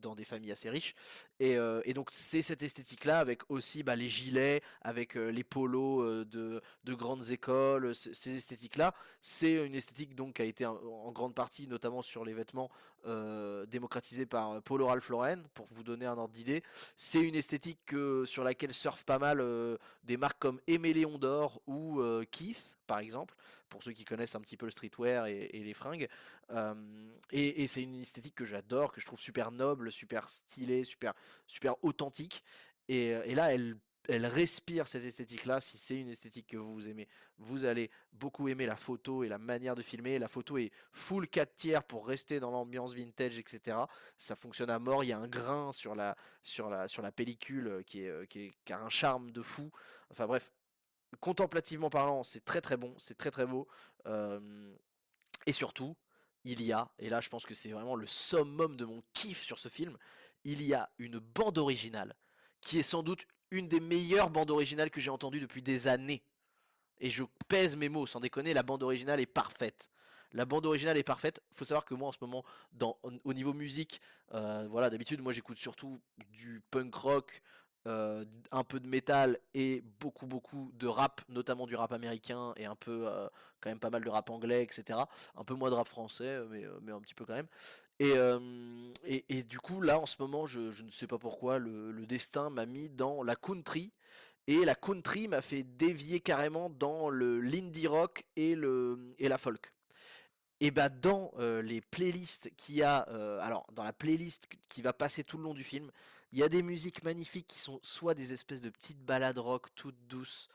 dans 0.00 0.14
des 0.14 0.24
familles 0.24 0.52
assez 0.52 0.70
riches. 0.70 0.94
Et, 1.40 1.56
donc, 1.94 2.08
c'est 2.12 2.42
cette 2.42 2.62
esthétique-là, 2.62 3.18
avec 3.18 3.50
aussi 3.50 3.82
bah, 3.82 3.96
les 3.96 4.08
gilets, 4.08 4.62
avec 4.82 5.14
les 5.14 5.44
polos 5.44 6.26
de, 6.26 6.62
de, 6.84 6.94
grandes 6.94 7.30
écoles, 7.30 7.94
ces 7.94 8.36
esthétiques-là. 8.36 8.94
C'est 9.20 9.52
une 9.52 9.74
esthétique 9.74 10.14
donc, 10.14 10.34
qui 10.34 10.42
a 10.42 10.44
été 10.44 10.66
en, 10.66 11.12
grande 11.12 11.34
partie, 11.34 11.66
notamment 11.66 12.02
sur 12.02 12.24
les 12.24 12.34
vêtements, 12.34 12.70
démocratisés 13.66 14.26
par 14.26 14.62
Polo 14.62 14.86
Ralph 14.86 15.08
Lauren, 15.08 15.42
pour 15.54 15.66
vous 15.70 15.82
donner 15.82 16.06
un 16.06 16.16
ordre 16.16 16.34
d'idée. 16.34 16.62
C'est 16.96 17.20
une 17.20 17.34
esthétique 17.34 17.80
que, 17.86 18.24
sur 18.26 18.44
laquelle 18.44 18.72
surfent 18.72 19.04
pas 19.04 19.18
mal 19.18 19.44
des 20.04 20.16
marques 20.16 20.38
comme 20.38 20.60
Aimé 20.66 20.92
Léon 20.92 21.18
d'Or 21.18 21.60
ou 21.66 22.00
Keith, 22.30 22.76
par 22.86 23.00
exemple 23.00 23.34
pour 23.72 23.82
ceux 23.82 23.92
qui 23.92 24.04
connaissent 24.04 24.34
un 24.34 24.40
petit 24.42 24.58
peu 24.58 24.66
le 24.66 24.70
streetwear 24.70 25.26
et, 25.26 25.48
les 25.52 25.72
fringues. 25.72 26.06
Euh, 26.50 26.74
et, 27.30 27.66
c'est 27.66 27.82
une 27.82 28.00
esthétique 28.00 28.34
que 28.34 28.44
j'adore, 28.44 28.92
que 28.92 29.00
je 29.00 29.06
trouve 29.06 29.18
super 29.18 29.50
noble, 29.50 29.90
super 29.90 30.28
stylée, 30.28 30.84
super, 30.84 31.14
super 31.46 31.82
authentique. 31.82 32.44
Et, 32.88 33.06
et 33.06 33.34
là, 33.34 33.54
elle 33.54 33.78
elle 34.08 34.26
respire 34.26 34.88
cette 34.88 35.04
esthétique-là. 35.04 35.60
Si 35.60 35.78
c'est 35.78 35.98
une 35.98 36.08
esthétique 36.08 36.48
que 36.48 36.56
vous 36.56 36.88
aimez, 36.88 37.08
vous 37.38 37.64
allez 37.64 37.90
beaucoup 38.12 38.48
aimer 38.48 38.66
la 38.66 38.76
photo 38.76 39.22
et 39.22 39.28
la 39.28 39.38
manière 39.38 39.74
de 39.74 39.82
filmer. 39.82 40.18
La 40.18 40.28
photo 40.28 40.58
est 40.58 40.72
full 40.92 41.28
4 41.28 41.56
tiers 41.56 41.84
pour 41.84 42.06
rester 42.06 42.40
dans 42.40 42.50
l'ambiance 42.50 42.94
vintage, 42.94 43.38
etc. 43.38 43.78
Ça 44.18 44.34
fonctionne 44.34 44.70
à 44.70 44.78
mort. 44.78 45.04
Il 45.04 45.08
y 45.08 45.12
a 45.12 45.18
un 45.18 45.28
grain 45.28 45.72
sur 45.72 45.94
la, 45.94 46.16
sur 46.42 46.68
la, 46.68 46.88
sur 46.88 47.02
la 47.02 47.12
pellicule 47.12 47.78
est, 47.80 47.84
qui, 47.84 48.02
est, 48.02 48.50
qui 48.64 48.72
a 48.72 48.80
un 48.80 48.88
charme 48.88 49.30
de 49.30 49.42
fou. 49.42 49.70
Enfin 50.10 50.26
bref, 50.26 50.52
contemplativement 51.20 51.90
parlant, 51.90 52.22
c'est 52.24 52.44
très 52.44 52.60
très 52.60 52.76
bon, 52.76 52.94
c'est 52.98 53.16
très 53.16 53.30
très 53.30 53.46
beau. 53.46 53.68
Et 55.46 55.52
surtout, 55.52 55.96
il 56.44 56.62
y 56.62 56.72
a, 56.72 56.90
et 56.98 57.08
là 57.08 57.20
je 57.20 57.28
pense 57.28 57.46
que 57.46 57.54
c'est 57.54 57.70
vraiment 57.70 57.94
le 57.94 58.06
summum 58.06 58.76
de 58.76 58.84
mon 58.84 59.02
kiff 59.12 59.42
sur 59.42 59.58
ce 59.58 59.68
film, 59.68 59.96
il 60.44 60.62
y 60.62 60.74
a 60.74 60.90
une 60.98 61.18
bande 61.18 61.58
originale 61.58 62.16
qui 62.60 62.78
est 62.78 62.82
sans 62.82 63.02
doute 63.02 63.26
une 63.50 63.68
des 63.68 63.80
meilleures 63.80 64.30
bandes 64.30 64.50
originales 64.50 64.90
que 64.90 65.00
j'ai 65.00 65.10
entendues 65.10 65.40
depuis 65.40 65.62
des 65.62 65.86
années. 65.86 66.24
Et 66.98 67.10
je 67.10 67.24
pèse 67.48 67.76
mes 67.76 67.88
mots, 67.88 68.06
sans 68.06 68.20
déconner, 68.20 68.54
la 68.54 68.62
bande 68.62 68.82
originale 68.82 69.20
est 69.20 69.26
parfaite. 69.26 69.90
La 70.32 70.44
bande 70.44 70.64
originale 70.64 70.96
est 70.96 71.02
parfaite. 71.02 71.42
Faut 71.52 71.64
savoir 71.64 71.84
que 71.84 71.94
moi 71.94 72.08
en 72.08 72.12
ce 72.12 72.18
moment, 72.20 72.44
au 73.24 73.34
niveau 73.34 73.52
musique, 73.52 74.00
voilà, 74.30 74.88
d'habitude 74.90 75.20
moi 75.20 75.32
j'écoute 75.32 75.58
surtout 75.58 76.00
du 76.30 76.62
punk 76.70 76.94
rock, 76.94 77.42
euh, 77.88 78.24
un 78.52 78.62
peu 78.62 78.78
de 78.78 78.86
métal 78.86 79.40
et 79.54 79.82
beaucoup 79.98 80.26
beaucoup 80.26 80.70
de 80.74 80.86
rap, 80.86 81.20
notamment 81.28 81.66
du 81.66 81.74
rap 81.74 81.92
américain 81.92 82.52
et 82.56 82.64
un 82.64 82.76
peu 82.76 83.08
euh, 83.08 83.28
quand 83.60 83.70
même 83.70 83.80
pas 83.80 83.90
mal 83.90 84.04
de 84.04 84.08
rap 84.08 84.30
anglais, 84.30 84.62
etc. 84.62 85.00
Un 85.34 85.42
peu 85.42 85.54
moins 85.54 85.68
de 85.68 85.74
rap 85.74 85.88
français, 85.88 86.42
mais, 86.48 86.64
euh, 86.64 86.78
mais 86.82 86.92
un 86.92 87.00
petit 87.00 87.14
peu 87.14 87.24
quand 87.24 87.34
même. 87.34 87.48
Et, 87.98 88.14
et, 89.04 89.24
et, 89.28 89.42
du 89.44 89.60
coup 89.60 89.80
là 89.80 89.98
en 89.98 90.06
ce 90.06 90.16
moment, 90.20 90.46
je, 90.46 90.70
je 90.70 90.82
ne 90.82 90.90
sais 90.90 91.06
pas 91.06 91.18
pourquoi, 91.18 91.58
le, 91.58 91.92
destin 92.06 92.50
m'a 92.50 92.66
mis 92.66 92.88
dans 92.88 93.22
la 93.22 93.36
country. 93.36 93.92
Et 94.46 94.64
la 94.64 94.74
country 94.74 95.28
m'a 95.28 95.40
fait 95.40 95.62
dévier 95.62 96.20
carrément 96.20 96.68
dans 96.70 97.10
le 97.10 97.40
l'indie 97.40 97.86
rock 97.86 98.24
et, 98.36 98.54
le, 98.54 99.14
et 99.18 99.28
la 99.28 99.38
folk. 99.38 99.72
Et 100.60 100.70
bah 100.70 100.88
dans 100.88 101.32
les 101.62 101.80
playlists 101.80 102.50
qu'il 102.56 102.76
y 102.76 102.82
a, 102.82 102.98
alors 103.40 103.66
dans 103.72 103.82
la 103.82 103.92
playlist 103.92 104.48
qui 104.68 104.82
va 104.82 104.92
passer 104.92 105.24
tout 105.24 105.36
le 105.36 105.44
long 105.44 105.54
du 105.54 105.64
film, 105.64 105.90
il 106.32 106.38
y 106.38 106.42
a 106.42 106.48
des 106.48 106.62
musiques 106.62 107.02
magnifiques 107.02 107.46
qui 107.46 107.58
sont 107.58 107.78
soit 107.82 108.14
des 108.14 108.32
espèces 108.32 108.62
de 108.62 108.70
petites 108.70 109.02
balades 109.04 109.38
rock 109.38 109.68
toutes 109.74 110.06
douces, 110.08 110.48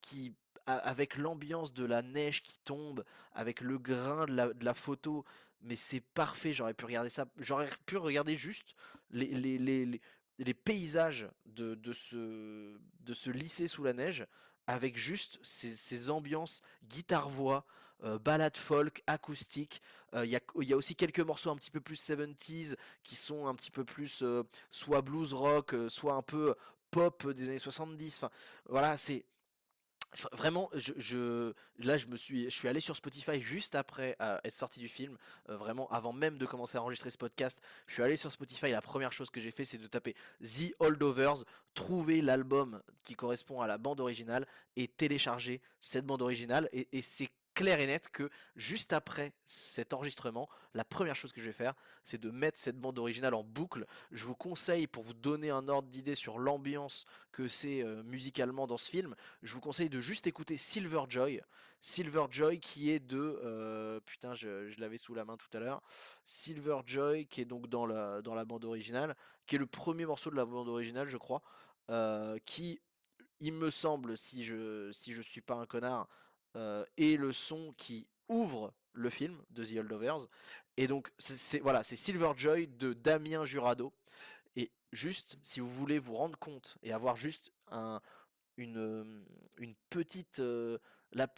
qui 0.00 0.34
avec 0.66 1.16
l'ambiance 1.16 1.72
de 1.74 1.84
la 1.84 2.02
neige 2.02 2.42
qui 2.42 2.58
tombe, 2.60 3.04
avec 3.32 3.60
le 3.60 3.78
grain 3.78 4.26
de 4.26 4.64
la, 4.64 4.74
photo, 4.74 5.24
mais 5.62 5.76
c'est 5.76 6.00
parfait. 6.00 6.52
J'aurais 6.52 6.74
pu 6.74 6.84
regarder 6.84 7.10
ça, 7.10 7.26
j'aurais 7.38 7.68
pu 7.84 7.96
regarder 7.96 8.36
juste 8.36 8.74
les, 9.10 9.26
les, 9.26 9.58
les, 9.58 10.00
les 10.38 10.54
paysages 10.54 11.28
de, 11.46 11.74
de, 11.74 11.92
ce, 11.92 12.78
de 13.00 13.30
lycée 13.32 13.66
sous 13.66 13.82
la 13.82 13.92
neige, 13.92 14.26
avec 14.66 14.96
juste 14.96 15.40
ces, 15.42 15.70
ces 15.70 16.10
ambiances 16.10 16.62
guitare-voix, 16.84 17.66
euh, 18.04 18.18
balade 18.18 18.56
folk, 18.56 19.02
acoustique. 19.06 19.80
Il 20.12 20.18
euh, 20.18 20.26
y, 20.26 20.38
y, 20.66 20.72
a 20.72 20.76
aussi 20.76 20.94
quelques 20.94 21.20
morceaux 21.20 21.50
un 21.50 21.56
petit 21.56 21.70
peu 21.70 21.80
plus 21.80 21.96
70s 21.96 22.76
qui 23.02 23.14
sont 23.14 23.46
un 23.46 23.54
petit 23.54 23.70
peu 23.70 23.84
plus 23.84 24.22
euh, 24.22 24.42
soit 24.70 25.00
blues 25.00 25.32
rock, 25.32 25.74
euh, 25.74 25.88
soit 25.88 26.14
un 26.14 26.22
peu 26.22 26.54
pop 26.90 27.26
des 27.30 27.48
années 27.48 27.58
70. 27.58 28.18
Enfin, 28.18 28.30
voilà, 28.68 28.96
c'est 28.96 29.24
vraiment 30.32 30.68
là 31.78 31.96
je 31.96 32.06
me 32.06 32.16
suis 32.16 32.44
je 32.44 32.50
suis 32.50 32.68
allé 32.68 32.80
sur 32.80 32.94
Spotify 32.94 33.40
juste 33.40 33.74
après 33.74 34.14
être 34.44 34.54
sorti 34.54 34.78
du 34.78 34.88
film 34.88 35.16
vraiment 35.48 35.88
avant 35.88 36.12
même 36.12 36.36
de 36.36 36.44
commencer 36.44 36.76
à 36.76 36.82
enregistrer 36.82 37.08
ce 37.08 37.16
podcast 37.16 37.58
je 37.86 37.94
suis 37.94 38.02
allé 38.02 38.18
sur 38.18 38.30
Spotify 38.30 38.72
la 38.72 38.82
première 38.82 39.10
chose 39.10 39.30
que 39.30 39.40
j'ai 39.40 39.50
fait 39.50 39.64
c'est 39.64 39.78
de 39.78 39.86
taper 39.86 40.14
The 40.42 40.74
Holdovers 40.80 41.44
trouver 41.72 42.20
l'album 42.20 42.82
qui 43.02 43.14
correspond 43.14 43.62
à 43.62 43.66
la 43.66 43.78
bande 43.78 44.00
originale 44.00 44.46
et 44.76 44.86
télécharger 44.86 45.62
cette 45.80 46.04
bande 46.04 46.20
originale 46.20 46.68
et 46.74 47.00
c'est 47.00 47.30
clair 47.54 47.80
et 47.80 47.86
net 47.86 48.08
que 48.10 48.30
juste 48.56 48.92
après 48.92 49.32
cet 49.44 49.92
enregistrement, 49.92 50.48
la 50.74 50.84
première 50.84 51.14
chose 51.14 51.32
que 51.32 51.40
je 51.40 51.46
vais 51.46 51.52
faire, 51.52 51.74
c'est 52.04 52.20
de 52.20 52.30
mettre 52.30 52.58
cette 52.58 52.78
bande 52.78 52.98
originale 52.98 53.34
en 53.34 53.44
boucle. 53.44 53.86
Je 54.10 54.24
vous 54.24 54.34
conseille, 54.34 54.86
pour 54.86 55.02
vous 55.02 55.14
donner 55.14 55.50
un 55.50 55.68
ordre 55.68 55.88
d'idée 55.88 56.14
sur 56.14 56.38
l'ambiance 56.38 57.04
que 57.30 57.48
c'est 57.48 57.82
euh, 57.82 58.02
musicalement 58.02 58.66
dans 58.66 58.76
ce 58.76 58.90
film, 58.90 59.14
je 59.42 59.54
vous 59.54 59.60
conseille 59.60 59.90
de 59.90 60.00
juste 60.00 60.26
écouter 60.26 60.56
Silver 60.56 61.02
Joy. 61.08 61.40
Silver 61.80 62.26
Joy 62.30 62.60
qui 62.60 62.90
est 62.90 63.00
de... 63.00 63.40
Euh, 63.44 64.00
putain, 64.06 64.34
je, 64.34 64.78
l'avais 64.80 64.98
sous 64.98 65.14
la 65.14 65.24
main 65.24 65.36
tout 65.36 65.54
à 65.56 65.60
l'heure. 65.60 65.82
Silver 66.24 66.78
Joy 66.86 67.26
qui 67.26 67.40
est 67.40 67.44
donc 67.44 67.66
dans 67.66 67.86
la, 67.86 68.22
dans 68.22 68.34
la 68.34 68.44
bande 68.44 68.64
originale, 68.64 69.16
qui 69.46 69.56
est 69.56 69.58
le 69.58 69.66
premier 69.66 70.06
morceau 70.06 70.30
de 70.30 70.36
la 70.36 70.44
bande 70.44 70.68
originale, 70.68 71.08
je 71.08 71.16
crois, 71.16 71.42
euh, 71.90 72.38
qui, 72.46 72.80
il 73.40 73.52
me 73.52 73.70
semble, 73.70 74.16
si 74.16 74.44
je 74.44 74.90
si 74.92 75.12
je 75.12 75.20
suis 75.20 75.40
pas 75.40 75.54
un 75.54 75.66
connard, 75.66 76.08
et 76.54 77.16
le 77.16 77.32
son 77.32 77.72
qui 77.76 78.06
ouvre 78.28 78.72
le 78.92 79.10
film 79.10 79.42
de 79.50 79.64
The 79.64 79.78
Holdovers. 79.78 80.26
Et 80.76 80.86
donc, 80.86 81.12
c'est 81.18 81.60
voilà, 81.60 81.84
c'est 81.84 81.96
Silver 81.96 82.32
Joy 82.36 82.66
de 82.66 82.92
Damien 82.92 83.44
Jurado. 83.44 83.92
Et 84.56 84.70
juste, 84.92 85.38
si 85.42 85.60
vous 85.60 85.68
voulez 85.68 85.98
vous 85.98 86.16
rendre 86.16 86.38
compte 86.38 86.76
et 86.82 86.92
avoir 86.92 87.16
juste 87.16 87.52
un, 87.70 88.00
une, 88.56 88.78
euh, 88.78 89.24
une 89.58 89.74
petite 89.90 90.40
euh, 90.40 90.78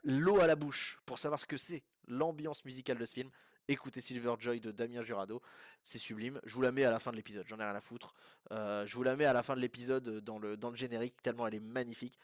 l'eau 0.05 0.41
à 0.41 0.47
la 0.47 0.57
bouche 0.57 1.01
pour 1.07 1.19
savoir 1.19 1.41
ce 1.41 1.47
que 1.47 1.57
c'est 1.57 1.83
l'ambiance 2.07 2.65
musicale 2.65 2.99
de 2.99 3.07
ce 3.07 3.15
film, 3.15 3.31
écoutez 3.69 4.01
Silver 4.01 4.35
Joy 4.39 4.61
de 4.61 4.71
Damien 4.71 5.03
Jurado, 5.03 5.43
c'est 5.83 5.99
sublime. 5.99 6.41
Je 6.45 6.55
vous 6.55 6.63
la 6.63 6.73
mets 6.73 6.85
à 6.85 6.91
la 6.91 6.99
fin 6.99 7.11
de 7.11 7.17
l'épisode, 7.17 7.47
j'en 7.47 7.59
ai 7.59 7.65
rien 7.65 7.75
à 7.75 7.81
foutre. 7.81 8.15
Euh, 8.53 8.87
je 8.87 8.97
vous 8.97 9.03
la 9.03 9.17
mets 9.17 9.25
à 9.25 9.33
la 9.33 9.43
fin 9.43 9.55
de 9.55 9.61
l'épisode 9.61 10.07
euh, 10.09 10.21
dans 10.21 10.39
le, 10.39 10.57
dans 10.57 10.71
le 10.71 10.77
générique, 10.77 11.21
tellement 11.23 11.47
elle 11.47 11.55
est 11.55 11.61
magnifique. 11.61 12.19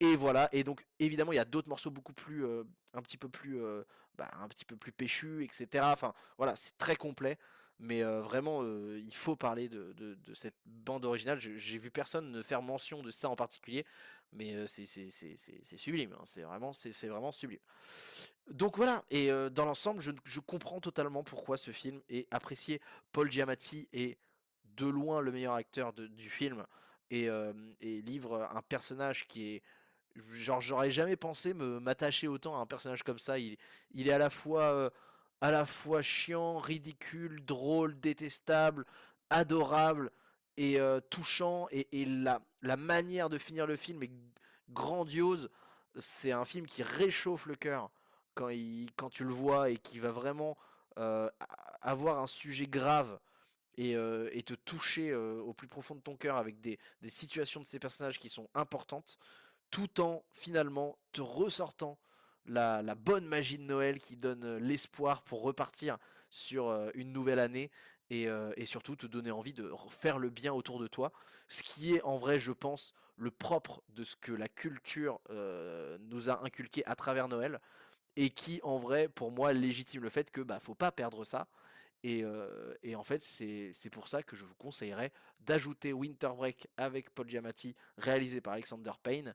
Et 0.00 0.16
voilà, 0.16 0.48
et 0.52 0.64
donc 0.64 0.86
évidemment 0.98 1.32
il 1.32 1.36
y 1.36 1.40
a 1.40 1.44
d'autres 1.44 1.68
morceaux 1.68 1.90
beaucoup 1.90 2.14
plus, 2.14 2.44
euh, 2.44 2.64
un 2.94 3.02
petit 3.02 3.18
peu 3.18 3.28
plus, 3.28 3.60
bah, 4.16 4.30
un 4.40 4.48
petit 4.48 4.64
peu 4.64 4.76
plus 4.76 4.92
péchus, 4.92 5.44
etc. 5.44 5.84
Enfin 5.92 6.14
voilà, 6.38 6.56
c'est 6.56 6.76
très 6.78 6.96
complet. 6.96 7.38
Mais 7.80 8.02
euh, 8.02 8.20
vraiment, 8.20 8.60
euh, 8.62 9.00
il 9.02 9.14
faut 9.14 9.36
parler 9.36 9.70
de, 9.70 9.94
cette 10.34 10.54
bande 10.66 11.06
originale. 11.06 11.40
J'ai 11.40 11.78
vu 11.78 11.90
personne 11.90 12.30
ne 12.30 12.42
faire 12.42 12.60
mention 12.60 13.02
de 13.02 13.10
ça 13.10 13.30
en 13.30 13.36
particulier, 13.36 13.86
mais 14.32 14.54
euh, 14.54 14.66
c'est 14.66 14.86
sublime. 15.76 16.12
hein. 16.12 16.22
C'est 16.26 16.42
vraiment, 16.42 16.74
c'est 16.74 17.08
vraiment 17.08 17.32
sublime. 17.32 17.60
Donc 18.50 18.76
voilà, 18.76 19.02
et 19.10 19.30
dans 19.50 19.64
l'ensemble, 19.64 20.00
je, 20.00 20.40
comprends 20.40 20.80
totalement 20.80 21.22
pourquoi 21.22 21.56
ce 21.56 21.70
film 21.70 22.00
est 22.10 22.26
apprécié. 22.32 22.80
Paul 23.12 23.30
Giamatti 23.30 23.88
est 23.92 24.18
de 24.76 24.86
loin 24.86 25.20
le 25.20 25.32
meilleur 25.32 25.54
acteur 25.54 25.92
du 25.92 26.28
film 26.28 26.66
et, 27.10 27.30
livre 27.80 28.48
un 28.52 28.62
personnage 28.62 29.26
qui 29.26 29.54
est 29.54 29.62
genre 30.32 30.60
j'aurais 30.60 30.90
jamais 30.90 31.14
pensé 31.14 31.54
me 31.54 31.78
m'attacher 31.78 32.26
autant 32.26 32.58
à 32.58 32.60
un 32.60 32.66
personnage 32.66 33.04
comme 33.04 33.20
ça. 33.20 33.38
Il, 33.38 33.56
est 33.94 34.12
à 34.12 34.18
la 34.18 34.30
fois 34.30 34.90
à 35.40 35.50
la 35.50 35.64
fois 35.64 36.02
chiant, 36.02 36.58
ridicule, 36.58 37.44
drôle, 37.44 37.98
détestable, 37.98 38.84
adorable 39.30 40.10
et 40.56 40.78
euh, 40.78 41.00
touchant 41.00 41.68
et, 41.70 42.04
la, 42.04 42.40
la 42.62 42.76
manière 42.76 43.28
de 43.28 43.38
finir 43.38 43.66
le 43.66 43.76
film 43.76 44.02
est 44.02 44.10
grandiose. 44.70 45.50
C'est 45.96 46.32
un 46.32 46.44
film 46.44 46.66
qui 46.66 46.82
réchauffe 46.82 47.46
le 47.46 47.54
cœur 47.54 47.90
quand, 48.34 48.50
il, 48.50 48.90
quand 48.96 49.10
tu 49.10 49.24
le 49.24 49.32
vois 49.32 49.70
et 49.70 49.78
qui 49.78 49.98
va 49.98 50.10
vraiment 50.10 50.56
euh, 50.98 51.30
avoir 51.80 52.20
un 52.20 52.26
sujet 52.26 52.66
grave 52.66 53.18
et, 53.76 53.96
euh, 53.96 54.28
te 54.44 54.54
toucher 54.54 55.14
au 55.14 55.54
plus 55.54 55.68
profond 55.68 55.94
de 55.94 56.00
ton 56.00 56.16
cœur 56.16 56.36
avec 56.36 56.60
des, 56.60 56.78
des 57.00 57.08
situations 57.08 57.60
de 57.60 57.66
ces 57.66 57.78
personnages 57.78 58.18
qui 58.18 58.28
sont 58.28 58.48
importantes, 58.54 59.18
tout 59.70 60.00
en 60.00 60.22
finalement 60.34 60.98
te 61.12 61.20
ressortant 61.20 61.98
la, 62.46 62.94
bonne 62.94 63.26
magie 63.26 63.58
de 63.58 63.64
Noël 63.64 63.98
qui 63.98 64.16
donne 64.16 64.44
euh, 64.44 64.58
l'espoir 64.58 65.22
pour 65.22 65.42
repartir 65.42 65.98
sur 66.30 66.68
euh, 66.68 66.90
une 66.94 67.12
nouvelle 67.12 67.38
année 67.38 67.70
et, 68.10 68.28
euh, 68.28 68.52
et 68.56 68.64
surtout 68.64 68.96
te 68.96 69.06
donner 69.06 69.30
envie 69.30 69.52
de 69.52 69.72
faire 69.88 70.18
le 70.18 70.30
bien 70.30 70.52
autour 70.52 70.78
de 70.78 70.86
toi, 70.86 71.12
ce 71.48 71.62
qui 71.62 71.94
est 71.94 72.02
en 72.02 72.18
vrai, 72.18 72.40
je 72.40 72.52
pense, 72.52 72.94
le 73.16 73.30
propre 73.30 73.82
de 73.90 74.02
ce 74.02 74.16
que 74.16 74.32
la 74.32 74.48
culture 74.48 75.20
nous 76.00 76.30
a 76.30 76.42
inculqué 76.42 76.82
à 76.86 76.96
travers 76.96 77.28
Noël 77.28 77.60
et 78.16 78.30
qui 78.30 78.60
en 78.62 78.78
vrai 78.78 79.08
pour 79.08 79.30
moi 79.30 79.52
légitime 79.52 80.02
le 80.02 80.08
fait 80.08 80.30
que 80.30 80.40
bah 80.40 80.58
faut 80.58 80.74
pas 80.74 80.90
perdre 80.90 81.22
ça 81.24 81.46
et, 82.02 82.24
et 82.82 82.96
en 82.96 83.04
fait 83.04 83.22
c'est 83.22 83.72
c'est 83.74 83.90
pour 83.90 84.08
ça 84.08 84.22
que 84.22 84.36
je 84.36 84.46
vous 84.46 84.54
conseillerais 84.54 85.12
d'ajouter 85.40 85.92
Winter 85.92 86.30
Break 86.34 86.68
avec 86.78 87.10
Paul 87.10 87.28
Giamatti 87.28 87.76
réalisé 87.98 88.40
par 88.40 88.54
Alexander 88.54 88.92
Payne 89.02 89.34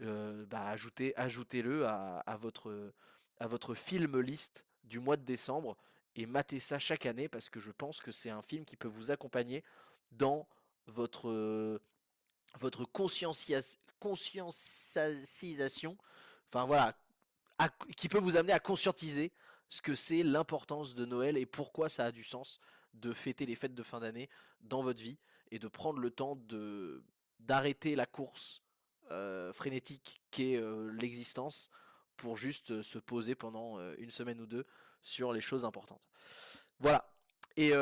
euh, 0.00 0.46
bah 0.46 0.68
ajoutez 0.68 1.14
ajoutez-le 1.16 1.86
à, 1.86 2.20
à 2.20 2.36
votre 2.36 3.74
film 3.74 4.20
list 4.20 4.64
du 4.84 5.00
mois 5.00 5.16
de 5.16 5.24
décembre 5.24 5.76
et 6.14 6.26
matez 6.26 6.60
ça 6.60 6.78
chaque 6.78 7.06
année 7.06 7.28
parce 7.28 7.48
que 7.48 7.60
je 7.60 7.72
pense 7.72 8.00
que 8.00 8.12
c'est 8.12 8.30
un 8.30 8.42
film 8.42 8.64
qui 8.64 8.76
peut 8.76 8.88
vous 8.88 9.10
accompagner 9.10 9.64
dans 10.10 10.46
votre 10.86 11.28
euh, 11.28 11.80
conscientisation 13.98 15.96
enfin 16.48 16.66
voilà 16.66 16.96
qui 17.96 18.08
peut 18.08 18.18
vous 18.18 18.36
amener 18.36 18.52
à 18.52 18.58
conscientiser 18.58 19.32
ce 19.68 19.80
que 19.80 19.94
c'est 19.94 20.22
l'importance 20.22 20.94
de 20.94 21.06
Noël 21.06 21.36
et 21.36 21.46
pourquoi 21.46 21.88
ça 21.88 22.06
a 22.06 22.12
du 22.12 22.24
sens 22.24 22.60
de 22.94 23.12
fêter 23.12 23.46
les 23.46 23.54
fêtes 23.54 23.74
de 23.74 23.82
fin 23.82 24.00
d'année 24.00 24.28
dans 24.60 24.82
votre 24.82 25.02
vie 25.02 25.18
et 25.50 25.58
de 25.58 25.68
prendre 25.68 26.00
le 26.00 26.10
temps 26.10 26.38
d'arrêter 27.38 27.94
la 27.94 28.06
course 28.06 28.62
euh, 29.12 29.52
frénétique 29.52 30.22
qu'est 30.30 30.56
euh, 30.56 30.90
l'existence 31.00 31.70
pour 32.16 32.36
juste 32.36 32.70
euh, 32.70 32.82
se 32.82 32.98
poser 32.98 33.34
pendant 33.34 33.78
une 33.98 34.10
semaine 34.10 34.40
ou 34.40 34.46
deux 34.46 34.64
sur 35.02 35.32
les 35.32 35.40
choses 35.40 35.64
importantes. 35.64 36.08
Voilà. 36.80 37.08
Et, 37.56 37.72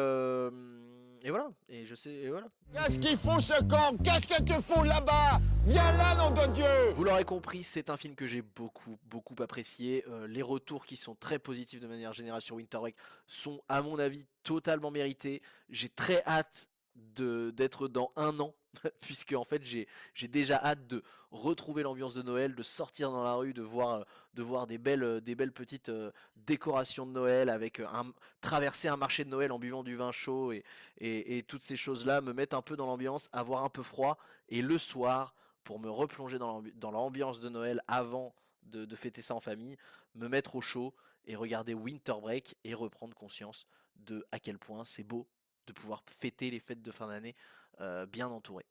et 1.22 1.30
voilà. 1.30 1.50
Et 1.68 1.86
je 1.86 1.94
sais. 1.94 2.10
Et 2.10 2.30
voilà. 2.30 2.48
Qu'est-ce 2.72 2.98
qu'il 2.98 3.16
fout 3.16 3.40
ce 3.40 3.62
camp 3.64 3.96
Qu'est-ce 4.02 4.26
que 4.26 4.42
tu 4.42 4.54
fous 4.62 4.84
là-bas? 4.84 5.40
Viens 5.64 5.92
là, 5.98 6.14
nom 6.14 6.30
de 6.30 6.52
Dieu 6.54 6.92
Vous 6.94 7.04
l'aurez 7.04 7.24
compris, 7.24 7.62
c'est 7.62 7.90
un 7.90 7.96
film 7.96 8.14
que 8.14 8.26
j'ai 8.26 8.40
beaucoup, 8.40 8.98
beaucoup 9.04 9.34
apprécié. 9.42 10.04
Euh, 10.08 10.26
les 10.26 10.40
retours 10.40 10.86
qui 10.86 10.96
sont 10.96 11.14
très 11.14 11.38
positifs 11.38 11.80
de 11.80 11.86
manière 11.86 12.14
générale 12.14 12.40
sur 12.40 12.56
Winter 12.56 12.78
Break 12.78 12.96
sont, 13.26 13.60
à 13.68 13.82
mon 13.82 13.98
avis, 13.98 14.24
totalement 14.42 14.90
mérités. 14.90 15.42
J'ai 15.68 15.90
très 15.90 16.22
hâte 16.26 16.69
d'être 17.16 17.88
dans 17.88 18.12
un 18.16 18.38
an, 18.40 18.54
puisque 19.00 19.32
en 19.32 19.44
fait 19.44 19.62
j'ai 19.62 19.88
j'ai 20.14 20.28
déjà 20.28 20.56
hâte 20.56 20.86
de 20.86 21.02
retrouver 21.30 21.82
l'ambiance 21.82 22.14
de 22.14 22.22
Noël, 22.22 22.54
de 22.54 22.62
sortir 22.62 23.10
dans 23.10 23.24
la 23.24 23.34
rue, 23.34 23.52
de 23.52 23.62
voir 23.62 24.04
de 24.34 24.42
voir 24.42 24.66
des 24.66 24.78
belles 24.78 25.20
des 25.20 25.34
belles 25.34 25.52
petites 25.52 25.88
euh, 25.88 26.10
décorations 26.36 27.06
de 27.06 27.12
Noël 27.12 27.48
avec 27.48 27.80
euh, 27.80 27.86
un 27.88 28.12
traverser 28.40 28.88
un 28.88 28.96
marché 28.96 29.24
de 29.24 29.30
Noël 29.30 29.52
en 29.52 29.58
buvant 29.58 29.82
du 29.82 29.96
vin 29.96 30.12
chaud 30.12 30.52
et 30.52 31.44
toutes 31.48 31.62
ces 31.62 31.76
choses 31.76 32.06
là 32.06 32.20
me 32.20 32.32
mettent 32.32 32.54
un 32.54 32.62
peu 32.62 32.76
dans 32.76 32.86
l'ambiance, 32.86 33.28
avoir 33.32 33.64
un 33.64 33.70
peu 33.70 33.82
froid. 33.82 34.18
Et 34.48 34.62
le 34.62 34.78
soir 34.78 35.34
pour 35.64 35.78
me 35.78 35.90
replonger 35.90 36.38
dans 36.38 36.90
l'ambiance 36.90 37.40
de 37.40 37.48
Noël 37.48 37.82
avant 37.86 38.34
de, 38.64 38.84
de 38.84 38.96
fêter 38.96 39.22
ça 39.22 39.34
en 39.34 39.40
famille, 39.40 39.76
me 40.14 40.28
mettre 40.28 40.56
au 40.56 40.60
chaud 40.60 40.94
et 41.26 41.36
regarder 41.36 41.74
Winter 41.74 42.14
Break 42.20 42.56
et 42.64 42.74
reprendre 42.74 43.14
conscience 43.14 43.66
de 43.96 44.26
à 44.32 44.38
quel 44.38 44.58
point 44.58 44.84
c'est 44.84 45.04
beau 45.04 45.26
de 45.70 45.80
pouvoir 45.80 46.02
fêter 46.18 46.50
les 46.50 46.60
fêtes 46.60 46.82
de 46.82 46.90
fin 46.90 47.06
d'année 47.06 47.34
euh, 47.80 48.04
bien 48.06 48.28
entouré. 48.28 48.66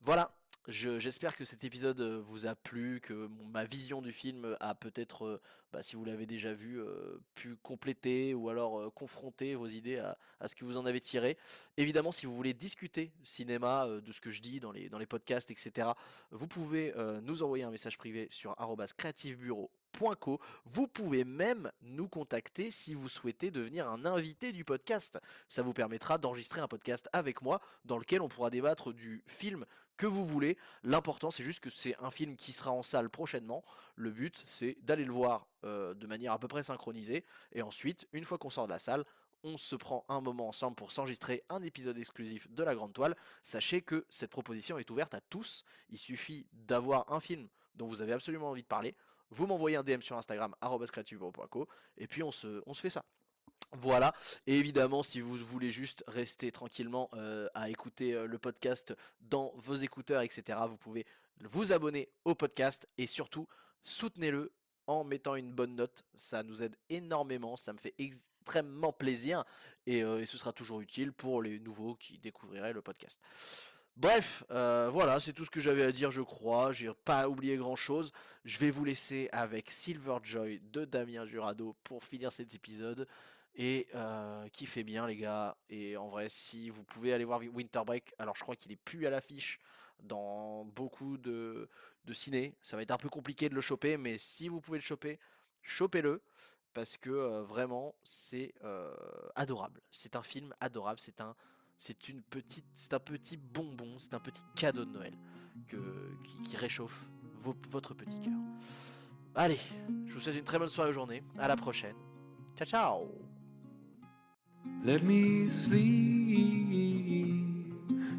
Voilà, 0.00 0.34
je- 0.66 0.98
j'espère 0.98 1.36
que 1.36 1.44
cet 1.44 1.62
épisode 1.62 2.00
euh, 2.00 2.20
vous 2.26 2.46
a 2.46 2.54
plu, 2.54 3.00
que 3.00 3.28
ma 3.52 3.64
vision 3.64 4.02
du 4.02 4.12
film 4.12 4.56
a 4.60 4.74
peut-être, 4.74 5.24
euh, 5.24 5.40
bah, 5.72 5.82
si 5.82 5.94
vous 5.94 6.04
l'avez 6.04 6.26
déjà 6.26 6.54
vu, 6.54 6.80
pu 7.34 7.56
compléter 7.56 8.34
ou 8.34 8.48
alors 8.48 8.92
confronter 8.94 9.54
vos 9.54 9.66
idées 9.66 9.98
à, 9.98 10.48
ce 10.48 10.54
que 10.54 10.64
vous 10.64 10.76
en 10.76 10.86
avez 10.86 11.00
tiré. 11.00 11.36
Évidemment, 11.76 12.12
si 12.12 12.26
vous 12.26 12.34
voulez 12.34 12.54
discuter 12.54 13.12
cinéma, 13.24 13.86
de 13.86 14.12
ce 14.12 14.20
que 14.20 14.30
je 14.30 14.40
dis 14.40 14.60
dans 14.60 14.72
les, 14.72 15.06
podcasts, 15.06 15.50
etc., 15.50 15.88
vous 16.30 16.46
pouvez 16.46 16.94
nous 17.22 17.42
envoyer 17.42 17.64
un 17.64 17.70
message 17.70 17.98
privé 17.98 18.28
sur 18.30 18.54
arobase 18.60 18.92
Vous 20.66 20.86
pouvez 20.88 21.24
même 21.24 21.70
nous 21.82 22.08
contacter 22.08 22.70
si 22.70 22.94
vous 22.94 23.08
souhaitez 23.08 23.50
devenir 23.50 23.88
un 23.88 24.04
invité 24.04 24.52
du 24.52 24.64
podcast. 24.64 25.18
Ça 25.48 25.62
vous 25.62 25.72
permettra 25.72 26.18
d'enregistrer 26.18 26.60
un 26.60 26.68
podcast 26.68 27.08
avec 27.12 27.42
moi 27.42 27.60
dans 27.84 27.98
lequel 27.98 28.20
on 28.20 28.28
pourra 28.28 28.50
débattre 28.50 28.92
du 28.92 29.22
film 29.26 29.64
que 29.96 30.06
vous 30.06 30.26
voulez. 30.26 30.56
L'important, 30.82 31.30
c'est 31.30 31.44
juste 31.44 31.60
que 31.60 31.70
c'est 31.70 31.96
un 32.00 32.10
film 32.10 32.36
qui 32.36 32.52
sera 32.52 32.72
en 32.72 32.82
salle 32.82 33.08
prochainement. 33.08 33.64
Le 33.94 34.10
but, 34.10 34.42
c'est 34.46 34.76
d'aller 34.82 35.04
le 35.04 35.12
voir 35.12 35.46
euh, 35.64 35.94
de 35.94 36.06
manière 36.06 36.32
à 36.32 36.38
peu 36.38 36.48
près 36.48 36.64
synchronisée. 36.64 37.24
Et 37.52 37.62
ensuite, 37.62 38.08
une 38.12 38.24
fois 38.24 38.38
qu'on 38.38 38.50
sort 38.50 38.66
de 38.66 38.72
la 38.72 38.78
salle, 38.78 39.04
on 39.44 39.58
se 39.58 39.76
prend 39.76 40.04
un 40.08 40.20
moment 40.20 40.48
ensemble 40.48 40.74
pour 40.74 40.90
s'enregistrer 40.90 41.44
un 41.50 41.62
épisode 41.62 41.98
exclusif 41.98 42.50
de 42.50 42.62
la 42.64 42.74
Grande 42.74 42.92
Toile. 42.94 43.14
Sachez 43.42 43.82
que 43.82 44.04
cette 44.08 44.30
proposition 44.30 44.78
est 44.78 44.90
ouverte 44.90 45.14
à 45.14 45.20
tous. 45.20 45.64
Il 45.90 45.98
suffit 45.98 46.46
d'avoir 46.52 47.12
un 47.12 47.20
film 47.20 47.48
dont 47.76 47.86
vous 47.86 48.00
avez 48.00 48.12
absolument 48.12 48.50
envie 48.50 48.62
de 48.62 48.68
parler. 48.68 48.94
Vous 49.30 49.46
m'envoyez 49.46 49.76
un 49.76 49.82
DM 49.82 50.00
sur 50.00 50.16
Instagram, 50.16 50.54
creativebureau.co, 50.60 51.68
et 51.96 52.06
puis 52.06 52.22
on 52.22 52.32
se, 52.32 52.62
fait 52.74 52.90
ça. 52.90 53.04
Voilà, 53.72 54.14
et 54.46 54.56
évidemment, 54.56 55.02
si 55.02 55.20
vous 55.20 55.34
voulez 55.36 55.72
juste 55.72 56.04
rester 56.06 56.52
tranquillement 56.52 57.10
euh, 57.14 57.48
à 57.54 57.70
écouter 57.70 58.14
euh, 58.14 58.26
le 58.26 58.38
podcast 58.38 58.94
dans 59.20 59.52
vos 59.56 59.74
écouteurs, 59.74 60.22
etc., 60.22 60.58
vous 60.68 60.76
pouvez 60.76 61.04
vous 61.40 61.72
abonner 61.72 62.08
au 62.24 62.36
podcast 62.36 62.88
et 62.98 63.08
surtout 63.08 63.48
soutenez-le 63.82 64.52
en 64.86 65.02
mettant 65.02 65.34
une 65.34 65.50
bonne 65.50 65.74
note. 65.74 66.04
Ça 66.14 66.44
nous 66.44 66.62
aide 66.62 66.76
énormément, 66.88 67.56
ça 67.56 67.72
me 67.72 67.78
fait 67.78 67.94
extrêmement 67.98 68.92
plaisir 68.92 69.44
et, 69.86 70.04
euh, 70.04 70.20
et 70.20 70.26
ce 70.26 70.38
sera 70.38 70.52
toujours 70.52 70.80
utile 70.80 71.12
pour 71.12 71.42
les 71.42 71.58
nouveaux 71.58 71.96
qui 71.96 72.18
découvriraient 72.18 72.72
le 72.72 72.82
podcast. 72.82 73.20
Bref, 73.96 74.42
euh, 74.50 74.90
voilà, 74.92 75.20
c'est 75.20 75.32
tout 75.32 75.44
ce 75.44 75.50
que 75.50 75.60
j'avais 75.60 75.84
à 75.84 75.92
dire, 75.92 76.10
je 76.10 76.20
crois. 76.22 76.72
J'ai 76.72 76.92
pas 77.04 77.28
oublié 77.28 77.56
grand 77.56 77.76
chose. 77.76 78.12
Je 78.44 78.58
vais 78.58 78.70
vous 78.70 78.84
laisser 78.84 79.28
avec 79.32 79.70
Silver 79.70 80.16
Joy 80.22 80.60
de 80.72 80.84
Damien 80.84 81.24
Jurado 81.24 81.76
pour 81.84 82.04
finir 82.04 82.32
cet 82.32 82.54
épisode. 82.54 83.06
Et 83.54 83.86
euh, 83.94 84.48
kiffez 84.48 84.82
bien, 84.82 85.06
les 85.06 85.16
gars. 85.16 85.56
Et 85.70 85.96
en 85.96 86.08
vrai, 86.08 86.28
si 86.28 86.70
vous 86.70 86.82
pouvez 86.82 87.12
aller 87.12 87.24
voir 87.24 87.40
Winter 87.40 87.82
Break, 87.86 88.12
alors 88.18 88.34
je 88.34 88.42
crois 88.42 88.56
qu'il 88.56 88.72
est 88.72 88.76
plus 88.76 89.06
à 89.06 89.10
l'affiche 89.10 89.60
dans 90.00 90.64
beaucoup 90.64 91.16
de, 91.16 91.68
de 92.04 92.12
ciné. 92.12 92.56
Ça 92.62 92.76
va 92.76 92.82
être 92.82 92.90
un 92.90 92.98
peu 92.98 93.08
compliqué 93.08 93.48
de 93.48 93.54
le 93.54 93.60
choper, 93.60 93.96
mais 93.96 94.18
si 94.18 94.48
vous 94.48 94.60
pouvez 94.60 94.78
le 94.78 94.82
choper, 94.82 95.20
chopez-le. 95.62 96.20
Parce 96.72 96.96
que 96.96 97.10
euh, 97.10 97.42
vraiment, 97.44 97.94
c'est 98.02 98.52
euh, 98.64 98.92
adorable. 99.36 99.80
C'est 99.92 100.16
un 100.16 100.24
film 100.24 100.52
adorable. 100.58 100.98
C'est 100.98 101.20
un 101.20 101.36
c'est 101.86 102.08
une 102.08 102.22
petite, 102.22 102.64
c'est 102.74 102.94
un 102.94 102.98
petit 102.98 103.36
bonbon, 103.36 103.98
c'est 103.98 104.14
un 104.14 104.18
petit 104.18 104.42
cadeau 104.56 104.86
de 104.86 104.90
Noël 104.90 105.12
qui, 105.68 106.56
réchauffe 106.56 107.06
votre 107.42 107.92
petit 107.92 108.18
cœur. 108.22 108.32
Allez, 109.34 109.58
je 110.06 110.14
vous 110.14 110.20
souhaite 110.20 110.36
une 110.36 110.44
très 110.44 110.58
bonne 110.58 110.70
soirée 110.70 110.88
ou 110.88 110.94
journée. 110.94 111.22
À 111.38 111.46
la 111.46 111.56
prochaine. 111.56 111.94
Ciao 112.56 112.66
ciao. 112.66 113.10
Let 114.82 115.02
me 115.02 115.50
sleep 115.50 115.74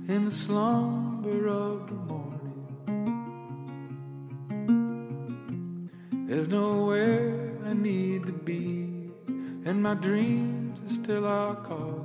in 0.08 0.25
the 0.25 0.32
slumber 0.32 1.47
of 1.47 1.88
the 1.88 1.95
morning. 1.95 2.69
There's 6.28 6.49
nowhere 6.49 7.34
I 7.65 7.73
need 7.73 8.28
to 8.28 8.32
be, 8.32 9.10
and 9.65 9.82
my 9.82 9.95
dreams 9.95 10.84
are 10.84 10.93
still 10.93 11.25
are 11.25 11.56
calling. 11.63 12.05